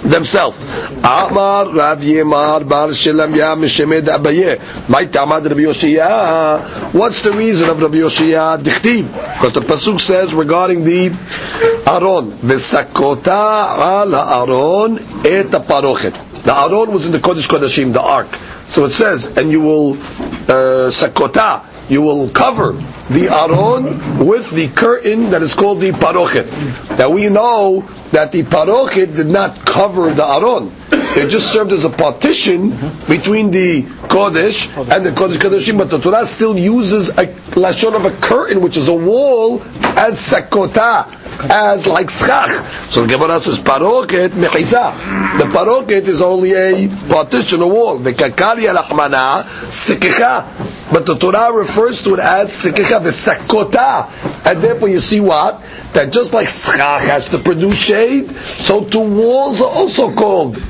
[0.04, 0.58] themselves.
[0.60, 1.30] What's
[7.22, 9.08] the reason of Rabbi Yoshia Dichtiv?
[9.34, 11.08] Because the pasuk says regarding the
[11.88, 16.14] Aron, V'sakota al Aron et parochet.
[16.44, 18.28] The Aron was in the Kodesh Kodashim, the Ark.
[18.68, 22.74] So it says, and you will uh, sakota, you will cover
[23.10, 26.98] the aron with the curtain that is called the parochet.
[26.98, 27.82] Now we know
[28.12, 32.72] that the parochet did not cover the aron; it just served as a partition
[33.08, 35.78] between the kodesh and the kodesh kodeshim.
[35.78, 39.60] But the Torah still uses a lashon of a curtain, which is a wall,
[39.96, 41.08] as sakota,
[41.50, 42.50] as like schach.
[42.92, 45.38] So the Gemara says parochet mechisa.
[45.38, 47.98] The parochet is only a partition, a wall.
[48.00, 50.92] The kakari alachmana sikicha.
[50.92, 54.46] But the Torah refers to it as sikicha v'sakota.
[54.46, 55.62] And therefore you see what?
[55.94, 60.62] That just like schach has to produce shade, so two walls are also called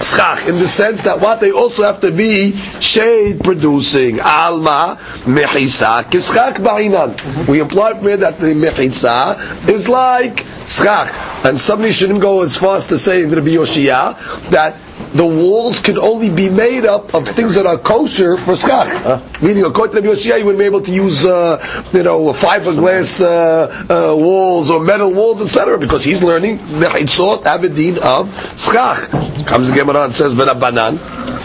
[0.00, 4.20] schach in the sense that what they also have to be shade producing.
[4.20, 7.46] Alma mechisa kischach ba'inan.
[7.48, 11.12] We imply from here that the mechisa is like schach.
[11.44, 14.76] And somebody shouldn't go as far as to say in Rabbi Yoshia that
[15.16, 19.40] the walls can only be made up of things that are kosher for schach.
[19.40, 21.56] Meaning, according to Rabbi Yoshia, you wouldn't be able to use, uh,
[21.92, 25.78] you know, fiberglass uh, uh, walls or metal walls, etc.
[25.78, 29.10] Because he's learning mechitzot abedin of schach.
[29.46, 30.98] Comes the Gemara and says, "V'rabanan."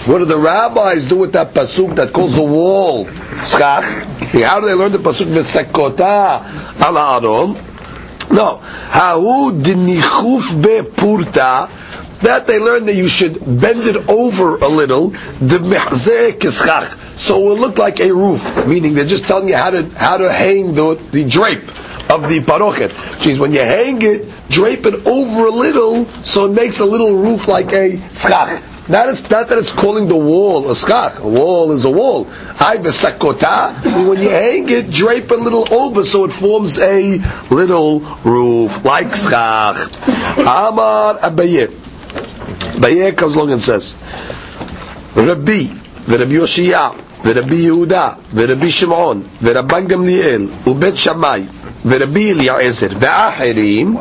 [0.08, 3.06] What do the rabbis do with that pasuk that calls the wall
[3.44, 3.86] schach?
[3.86, 7.54] How do they learn the pasuk v'sekota ala aron?
[8.32, 8.58] No.
[8.58, 11.70] Ha'u dinichuf be'purta
[12.24, 15.14] that they learned that you should bend it over a little,
[17.16, 18.68] so it will look like a roof.
[18.68, 21.68] Meaning they're just telling you how to how to hang the the drape
[22.12, 22.92] of the parochet.
[23.18, 26.86] Which means when you hang it, drape it over a little, so it makes a
[26.86, 28.62] little roof like a schach.
[28.90, 31.20] Not, it's, not that it's calling the wall a schach.
[31.20, 32.28] A wall is a wall.
[32.60, 32.76] I.
[32.78, 37.20] When you hang it, drape a little over so it forms a
[37.50, 39.78] little roof like schach.
[40.40, 41.91] Amar Abaye.
[42.52, 43.96] Abaye comes along and says,
[45.16, 45.64] Rabbi,
[46.08, 53.98] the Rabbi Yoshiyah, the Rabbi ורבי שמעון, Ubet גמליאל, the Rabbi ורבי the ואחרים,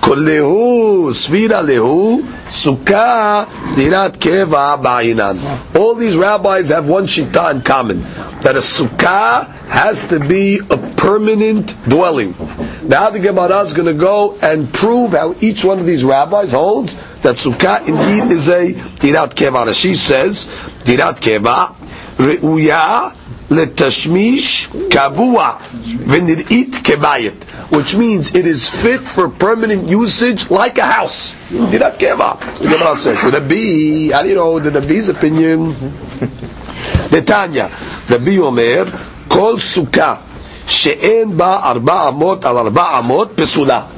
[0.00, 3.44] כלהו, סבירה Lehu, סוכה,
[3.76, 5.36] Dirat קבע בעינן.
[5.74, 8.02] All these rabbis have one shita in common,
[8.42, 12.34] that a sukkah has to be a permanent dwelling.
[12.82, 16.52] Now the Gemara is going to go and prove how each one of these rabbis
[16.52, 19.72] holds that sukkah indeed is a dirat keva.
[19.74, 20.46] She says
[20.84, 21.74] dirat keva
[22.16, 23.14] reuya
[23.48, 27.42] letashmish kavua v'nir'it kebayit,
[27.74, 31.34] which means it is fit for permanent usage like a house.
[31.50, 32.38] Dirat keva.
[32.58, 35.74] The Gemara says, Rabbi, how do you know the Rabbi's opinion?
[37.10, 37.70] Netanya,
[38.08, 38.86] Rabbi Omer,
[39.28, 40.22] kol sukkah
[40.66, 43.88] she'en ba arba amot al arba amot pesula.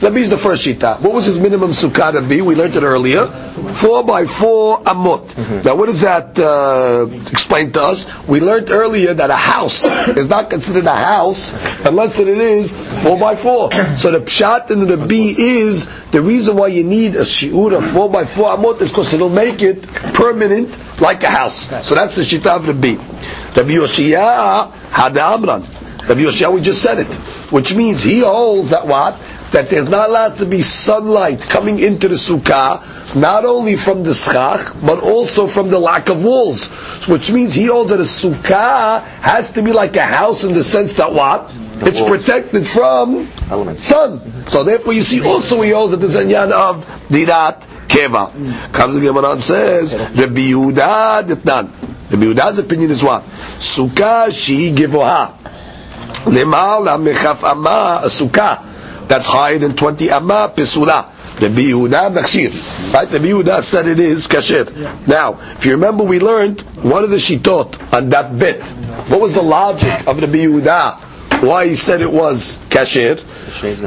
[0.00, 1.00] Rabbi is the first shita.
[1.00, 2.42] What was his minimum sukkah to be?
[2.42, 3.26] We learned it earlier.
[3.26, 5.64] Four by four amot.
[5.64, 8.28] Now, what does that uh, explain to us?
[8.28, 11.54] We learned earlier that a house is not considered a house
[11.86, 13.70] unless it is four by four.
[13.96, 17.90] So the pshat and the Rabbi is the reason why you need a shiur of
[17.90, 19.82] four by four amot is because it'll make it
[20.12, 21.68] permanent like a house.
[21.86, 22.96] So that's the shita of Rabbi.
[23.56, 25.62] Rabbi Yoshia had the Amran.
[25.62, 27.14] Rabbi Yoshia, we just said it,
[27.50, 29.18] which means he holds that what
[29.52, 34.14] that there's not allowed to be sunlight coming into the sukkah, not only from the
[34.14, 36.68] schach, but also from the lack of walls.
[37.08, 40.64] Which means he holds that a sukkah has to be like a house in the
[40.64, 41.50] sense that what?
[41.78, 43.28] it's protected from
[43.76, 44.46] sun.
[44.48, 48.72] So therefore you see also he holds that there's a yan of dirat keva.
[48.72, 51.70] Comes the Gemara and says, Rabbi Yehuda ditnan.
[52.10, 53.24] Rabbi Yehuda's opinion is what?
[53.58, 55.34] Sukkah she givoha.
[56.24, 58.75] Lemala mechafama, a sukkah
[59.08, 61.12] that's higher than 20 amma, pisula.
[61.36, 62.94] The Yehuda Makshir.
[62.94, 63.08] Right?
[63.08, 65.06] The Yehuda said it is kasher.
[65.06, 68.62] Now, if you remember, we learned one of the shitot on that bit.
[69.10, 71.42] What was the logic of the Yehuda?
[71.42, 73.20] Why he said it was kasher?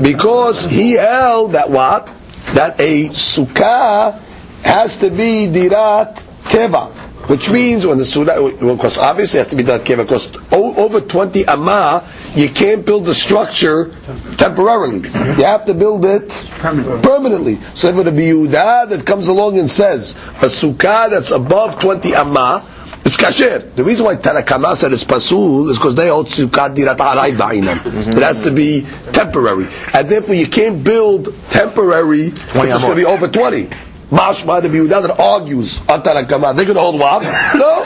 [0.03, 2.05] Because he held that what?
[2.53, 4.19] That a sukkah
[4.61, 6.91] has to be dirat keva.
[7.29, 9.97] Which means when the sukkah, well, of course, obviously it has to be dirat keva,
[10.03, 12.03] because over 20 amma,
[12.39, 13.91] you can't build the structure
[14.37, 15.09] temporarily.
[15.09, 16.29] You have to build it
[16.61, 17.59] permanently.
[17.73, 22.15] So if it be Yehuda that comes along and says a sukkah that's above 20
[22.15, 22.65] amma,
[23.03, 23.75] it's kasher.
[23.75, 27.79] The reason why Tanakama said it's pasul is because they hold sukkah dirat alay ba'inam.
[27.79, 28.11] Mm-hmm.
[28.11, 29.67] It has to be temporary.
[29.93, 33.69] And therefore you can't build temporary it's going to be over 20.
[34.11, 36.55] Mashma the Yehuda that argues on Tanakama.
[36.55, 37.23] They're going to hold what?
[37.55, 37.85] No.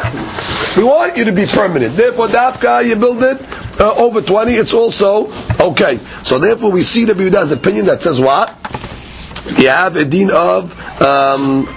[0.75, 1.95] We want you to be permanent.
[1.95, 3.39] Therefore, dafka, you build it
[3.79, 5.99] uh, over 20, it's also okay.
[6.23, 8.49] So therefore, we see the Yehuda's opinion that says what?
[9.57, 11.67] You have a din of um,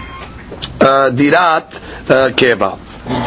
[0.80, 1.76] uh, dirat
[2.08, 2.78] uh, keva.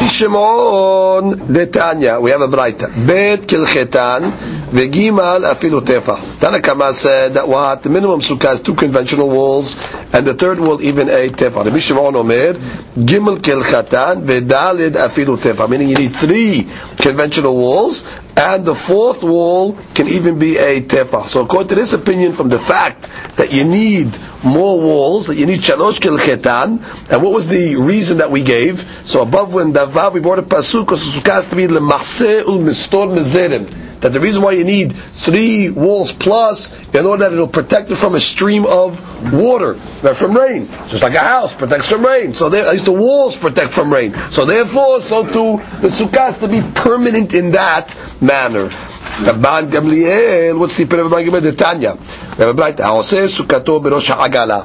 [0.08, 2.20] Shimon detanya.
[2.20, 2.88] We have a Braita.
[3.06, 4.30] Bet kilchetan
[4.70, 6.16] vegimal afilu tefa.
[6.38, 9.74] Tanakama said that what the minimum sukkah is two conventional walls,
[10.12, 11.64] and the third wall even a tefa.
[11.64, 15.68] Rabbi Shimon Omer gimel kilchetan vedalid afilu tefa.
[15.68, 18.04] Meaning you need three conventional walls,
[18.36, 21.26] and the fourth wall can even be a tefa.
[21.26, 23.02] So according to this opinion, from the fact
[23.36, 28.18] that you need more walls, that you need shalosh kilchetan, and what was the reason
[28.18, 28.80] that we gave?
[29.04, 32.58] So above when Davav we brought a pasuk because the has to be lemachse ul
[32.58, 33.89] mistor mezerim.
[34.00, 37.96] That the reason why you need three walls plus in order that it'll protect it
[37.96, 39.00] from a stream of
[39.32, 40.68] water, not from rain.
[40.88, 42.34] Just like a house protects from rain.
[42.34, 44.14] So there, at least the walls protect from rain.
[44.30, 48.68] So therefore, so too the sukkah has to be permanent in that manner.
[48.68, 51.42] Rabban Gamliel, what's the opinion of Rabban Gamliel?
[51.42, 51.96] The Tanya.
[52.36, 52.58] Have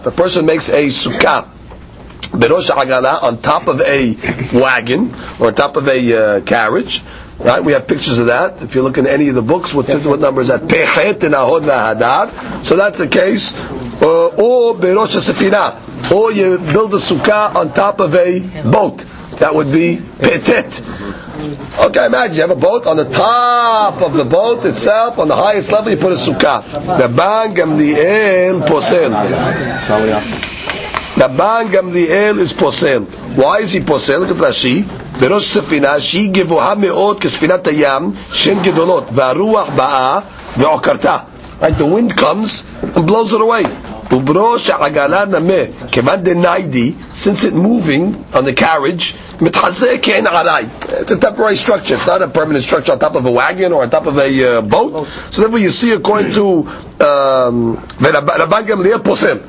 [0.05, 1.49] a person makes a sukkah
[2.31, 4.15] berosh ha'agala on top of a
[4.53, 7.03] wagon or on top of a uh, carriage,
[7.39, 7.63] right?
[7.63, 8.61] We have pictures of that.
[8.61, 10.61] If you look in any of the books, what, what number is that?
[10.67, 12.63] Pechet and Ahod Hadar.
[12.63, 13.53] So that's the case.
[14.01, 19.05] Uh, or berosh sefina, or you build a sukkah on top of a boat.
[19.39, 20.81] That would be petet.
[21.79, 25.35] Okay, imagine you have a boat on the top of the boat itself, on the
[25.35, 26.61] highest level, you put a sukkah.
[26.63, 29.11] Rabban Gamliel posel.
[31.16, 33.04] The Ban Gamliel is posel.
[33.36, 34.20] Why is he posel?
[34.20, 34.84] Look at Rashi.
[35.20, 40.20] בראש ספינה שהיא גבוהה מאוד כספינת הים, שהן גדולות, והרוח באה
[40.56, 41.16] ועוקרתה.
[41.60, 42.64] Right, the wind comes
[42.96, 43.66] and blows it away.
[44.12, 49.23] ובראש העגלה נמה, כיוון דניידי, since it moving on the carriage, מתחזק כאין עלי.
[49.41, 51.95] it's a temporary structure.
[51.95, 54.57] It's not a permanent structure on top of a wagon or on top of a
[54.57, 55.07] uh, boat.
[55.31, 56.59] So therefore you see according to
[57.03, 59.39] um, Rabban Gamliel posel.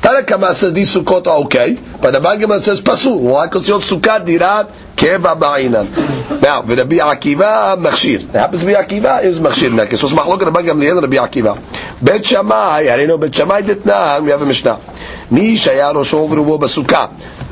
[0.00, 3.20] Tanakama says these sukkot are okay, but the Gamliel says pasul.
[3.20, 3.46] Why?
[3.46, 6.40] Because your sukkah dirat keva ba'inan.
[6.42, 8.24] Now, Rabbi Akiva machshir.
[8.24, 10.00] It happens to be Akiva is machshir case.
[10.00, 12.02] So it's machlok Rabban Gamliel and Rabbi Akiva.
[12.02, 14.24] Bet Shammai, I know Bet Shammai ditnan.
[14.24, 14.80] We have a Mishnah.
[15.30, 16.58] Mi shaya rosho v'rubo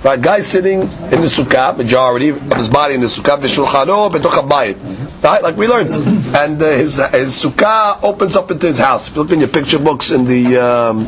[0.03, 4.31] Right, guy sitting in the sukkah, majority of his body in the sukkah, v'shulchano b'toch
[4.31, 5.23] habayit.
[5.25, 5.93] Right, like we learned.
[6.37, 9.09] And uh, his his sukkah opens up into his house.
[9.09, 11.05] If you look in your picture books in the um,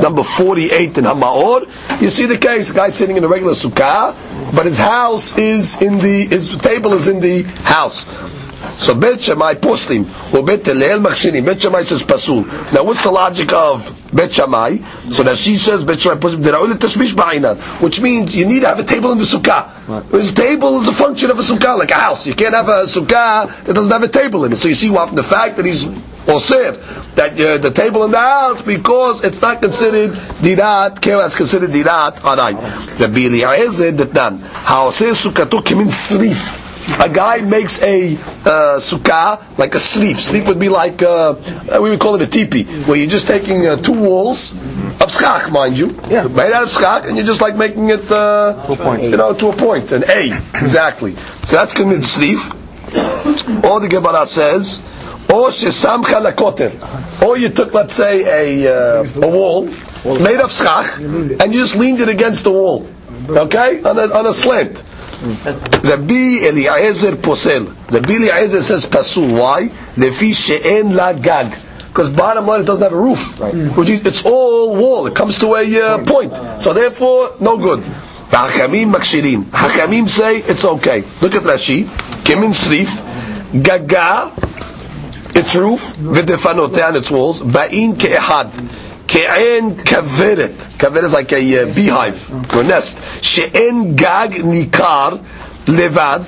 [0.00, 4.14] number 48 in Hamaor, you see the case, guy sitting in a regular sukkah,
[4.54, 8.06] but his house is in the, his table is in the house.
[8.78, 11.44] So Bet Shammai poslim, or Bet Hillel machshirim.
[11.44, 12.44] Bet Shammai says pasul.
[12.72, 14.78] Now what's the logic of Bet Shammai?
[15.10, 18.68] So that she says Bet Shammai poslim, dera'ul tashmish ba'inan, which means you need to
[18.68, 19.70] have a table in the sukkah.
[19.88, 20.34] Right.
[20.34, 22.26] table is a function of a sukkah, like a house.
[22.26, 24.56] You can't have a sukkah that doesn't have a table in it.
[24.56, 25.86] So you see what the fact that he's
[26.28, 26.74] or said
[27.14, 31.70] that uh, the table in the house because it's not considered dirat, keva it's considered
[31.70, 32.54] dirat aray.
[32.98, 34.40] Rabbi Eliezer that done.
[34.40, 36.65] How says sukkato kimin srif
[37.00, 40.16] a guy makes a uh, sukkah like a sleep.
[40.16, 41.34] Sleep would be like uh,
[41.80, 44.54] we would call it a teepee, where you're just taking uh, two walls
[45.02, 46.26] of schach, mind you, yeah.
[46.28, 49.16] made out of schach, and you're just like making it uh, to a point, you
[49.16, 51.16] know, to a point, an A exactly.
[51.44, 52.38] So that's committed sleep.
[53.64, 54.78] Or the Gemara says,
[55.32, 56.70] or shesamcha lakoter,
[57.22, 59.64] or you took, let's say, a uh, a wall
[60.20, 62.88] made of schach, and you just leaned it against the wall,
[63.28, 64.84] okay, on a, on a slant.
[65.22, 67.66] Rabbi Eliezer posel.
[67.90, 69.38] Rabbi Eliezer says pasul.
[69.38, 69.68] Why?
[69.96, 71.56] Lefi she'en la gag.
[71.88, 73.40] Because bottom line, it doesn't have a roof.
[73.40, 73.54] Right.
[73.54, 75.06] Which is, it's all wall.
[75.06, 76.36] It comes to a uh, point.
[76.60, 77.80] So therefore, no good.
[77.80, 79.44] Hachamim makshirim.
[79.44, 81.02] Hachamim say it's okay.
[81.22, 81.84] Look at Rashi.
[81.84, 83.62] Kimin srif.
[83.62, 84.32] Gaga
[85.36, 88.50] its roof, v'defanoteh and its walls, ba'in ke'ehad.
[89.16, 90.68] Ke'en kaveret.
[90.78, 93.00] Kaveret is like a uh, beehive, or nest.
[93.24, 95.24] She'en gag nikar
[95.64, 96.26] levad,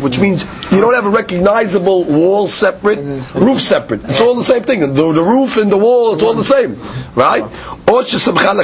[0.00, 2.98] which means you don't have a recognizable wall separate,
[3.34, 4.04] roof separate.
[4.04, 4.80] It's all the same thing.
[4.80, 6.76] The, the roof and the wall, it's all the same.
[7.14, 7.42] Right?
[7.42, 8.54] Or Shesamcha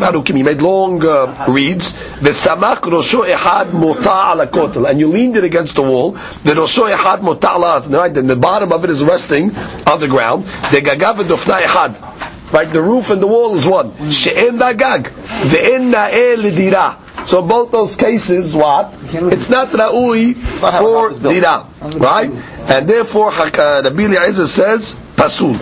[0.00, 5.36] Harukim, he made long uh, reeds, Vesamach Rosho Ehad Mota Ala Kotel, and you leaned
[5.36, 8.16] it against the wall, the Rosho Ehad Mota Ala, right?
[8.16, 9.54] And the bottom of it is resting
[9.86, 12.37] on the ground, the Ehad.
[12.50, 13.92] Right, the roof and the wall is one.
[14.10, 17.26] She'en dagag, ve'en na'e.
[17.26, 18.96] So both those cases, what?
[19.02, 21.66] It's not ra'ui for dira,
[21.98, 22.30] right?
[22.70, 25.54] And therefore, uh, Rabbi Eliezer says pasul.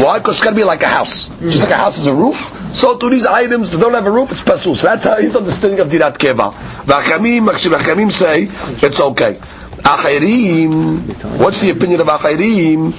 [0.00, 0.18] Why?
[0.20, 1.28] Because it's got to be like a house.
[1.40, 4.10] Just like a house is a roof, so to these items that don't have a
[4.10, 4.74] roof, it's pasul.
[4.74, 6.52] So that's how his understanding of dirat keva.
[6.84, 8.48] V'achamim, say
[8.86, 9.34] it's okay.
[9.82, 12.92] Achirim, what's the opinion of achirim?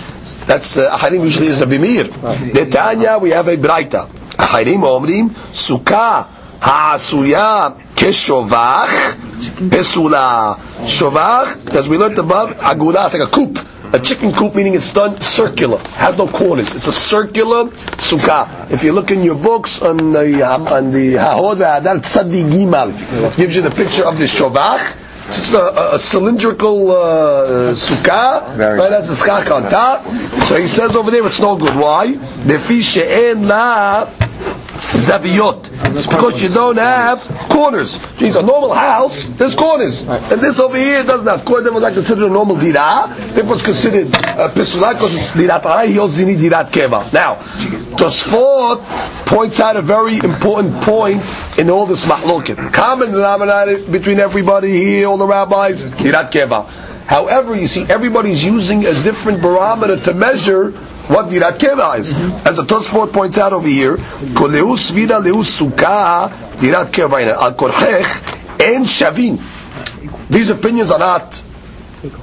[0.45, 2.05] That's uh, usually is Rabbi Meir.
[2.05, 4.07] Netanya, we have a Braita.
[4.07, 6.27] Aharim Omrim, Sukkah,
[6.59, 9.13] Ha'asuya, Keshovach,
[9.69, 10.55] Pesula.
[10.83, 13.59] Shovach, because we learned above, Agula, it's like a coop.
[13.93, 16.73] A chicken coop meaning it's done circular, has no corners.
[16.75, 17.65] It's a circular
[18.01, 18.71] sukkah.
[18.71, 21.57] If you look in your books on the on the Hahod
[22.01, 28.57] Gimal, gives you the picture of the shovach it's just a, a cylindrical uh, sukkah,
[28.57, 28.91] right?
[28.91, 30.03] Has a schach on top.
[30.43, 31.75] So he says over there it's no good.
[31.75, 32.13] Why?
[32.13, 34.05] Defi she'en la
[34.85, 35.69] zaviyot.
[35.95, 37.19] It's because you don't have
[37.49, 37.99] corners.
[38.17, 40.01] Geez, a normal house, there's corners.
[40.03, 41.65] And this over here doesn't have corners.
[41.65, 43.05] That was like considered a normal dira.
[43.37, 45.87] It was considered uh, a pisula because it's dirat arai.
[45.87, 47.11] He also need dirat keva.
[47.13, 47.35] Now,
[47.97, 48.83] Tosfot
[49.25, 51.21] points out a very important point
[51.57, 52.73] in all this mahloket.
[52.73, 56.67] Common denominator between everybody here, all the rabbis, dirat keva.
[57.05, 60.73] However, you see, everybody's using a different barometer to measure
[61.07, 62.13] what dirat keva is.
[62.45, 68.61] As the Tosfot points out over here, koleu svira leu sukkah dirat keva al korchech
[68.61, 69.39] en shavin.
[70.29, 71.43] These opinions are not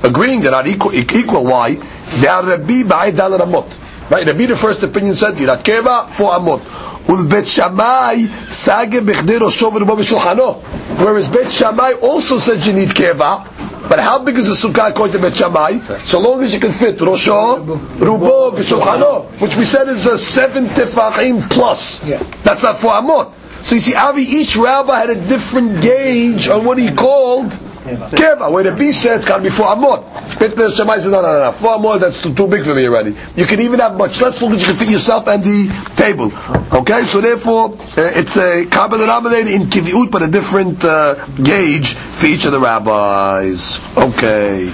[0.02, 0.94] agreeing; they're not equal.
[0.94, 1.44] equal.
[1.44, 1.74] Why?
[1.74, 4.10] They are Rabbi ba'ay dal ramot.
[4.10, 4.26] Right?
[4.26, 6.79] Rabbi the first opinion said dirat keva for amot.
[7.06, 10.62] Ulbet Shammai sage bechdei rosho v'rubo b'shulchano.
[10.98, 13.46] Whereas Bet Shammai also said you need keva.
[13.88, 15.78] But how big is the sukkah according to Bet Shammai?
[16.02, 17.64] So long as you can fit Rosho,
[17.96, 22.04] Rubo, B'Shulchano, which we said is a seven tefachim plus.
[22.04, 22.22] Yeah.
[22.44, 23.32] That's not for Amot.
[23.62, 27.52] So you see, Avi, each rabbi had a different gauge on what he called
[27.84, 28.50] Keva.
[28.50, 30.38] Where the B says it's got to be for Amot.
[30.38, 31.52] Bet Shammai says, no, no, no, no.
[31.52, 33.16] For Amot, that's too, too big for me already.
[33.36, 36.32] You can even have much less, as you can fit yourself and the table.
[36.72, 41.94] Okay, so therefore, uh, it's a common denominator in Kiviut, but a different uh, gauge
[41.94, 43.82] for each of the rabbis.
[43.96, 44.70] Okay.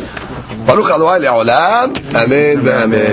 [0.67, 1.97] Baruch Adonai le'olam.
[2.15, 3.07] Amen ve'amen.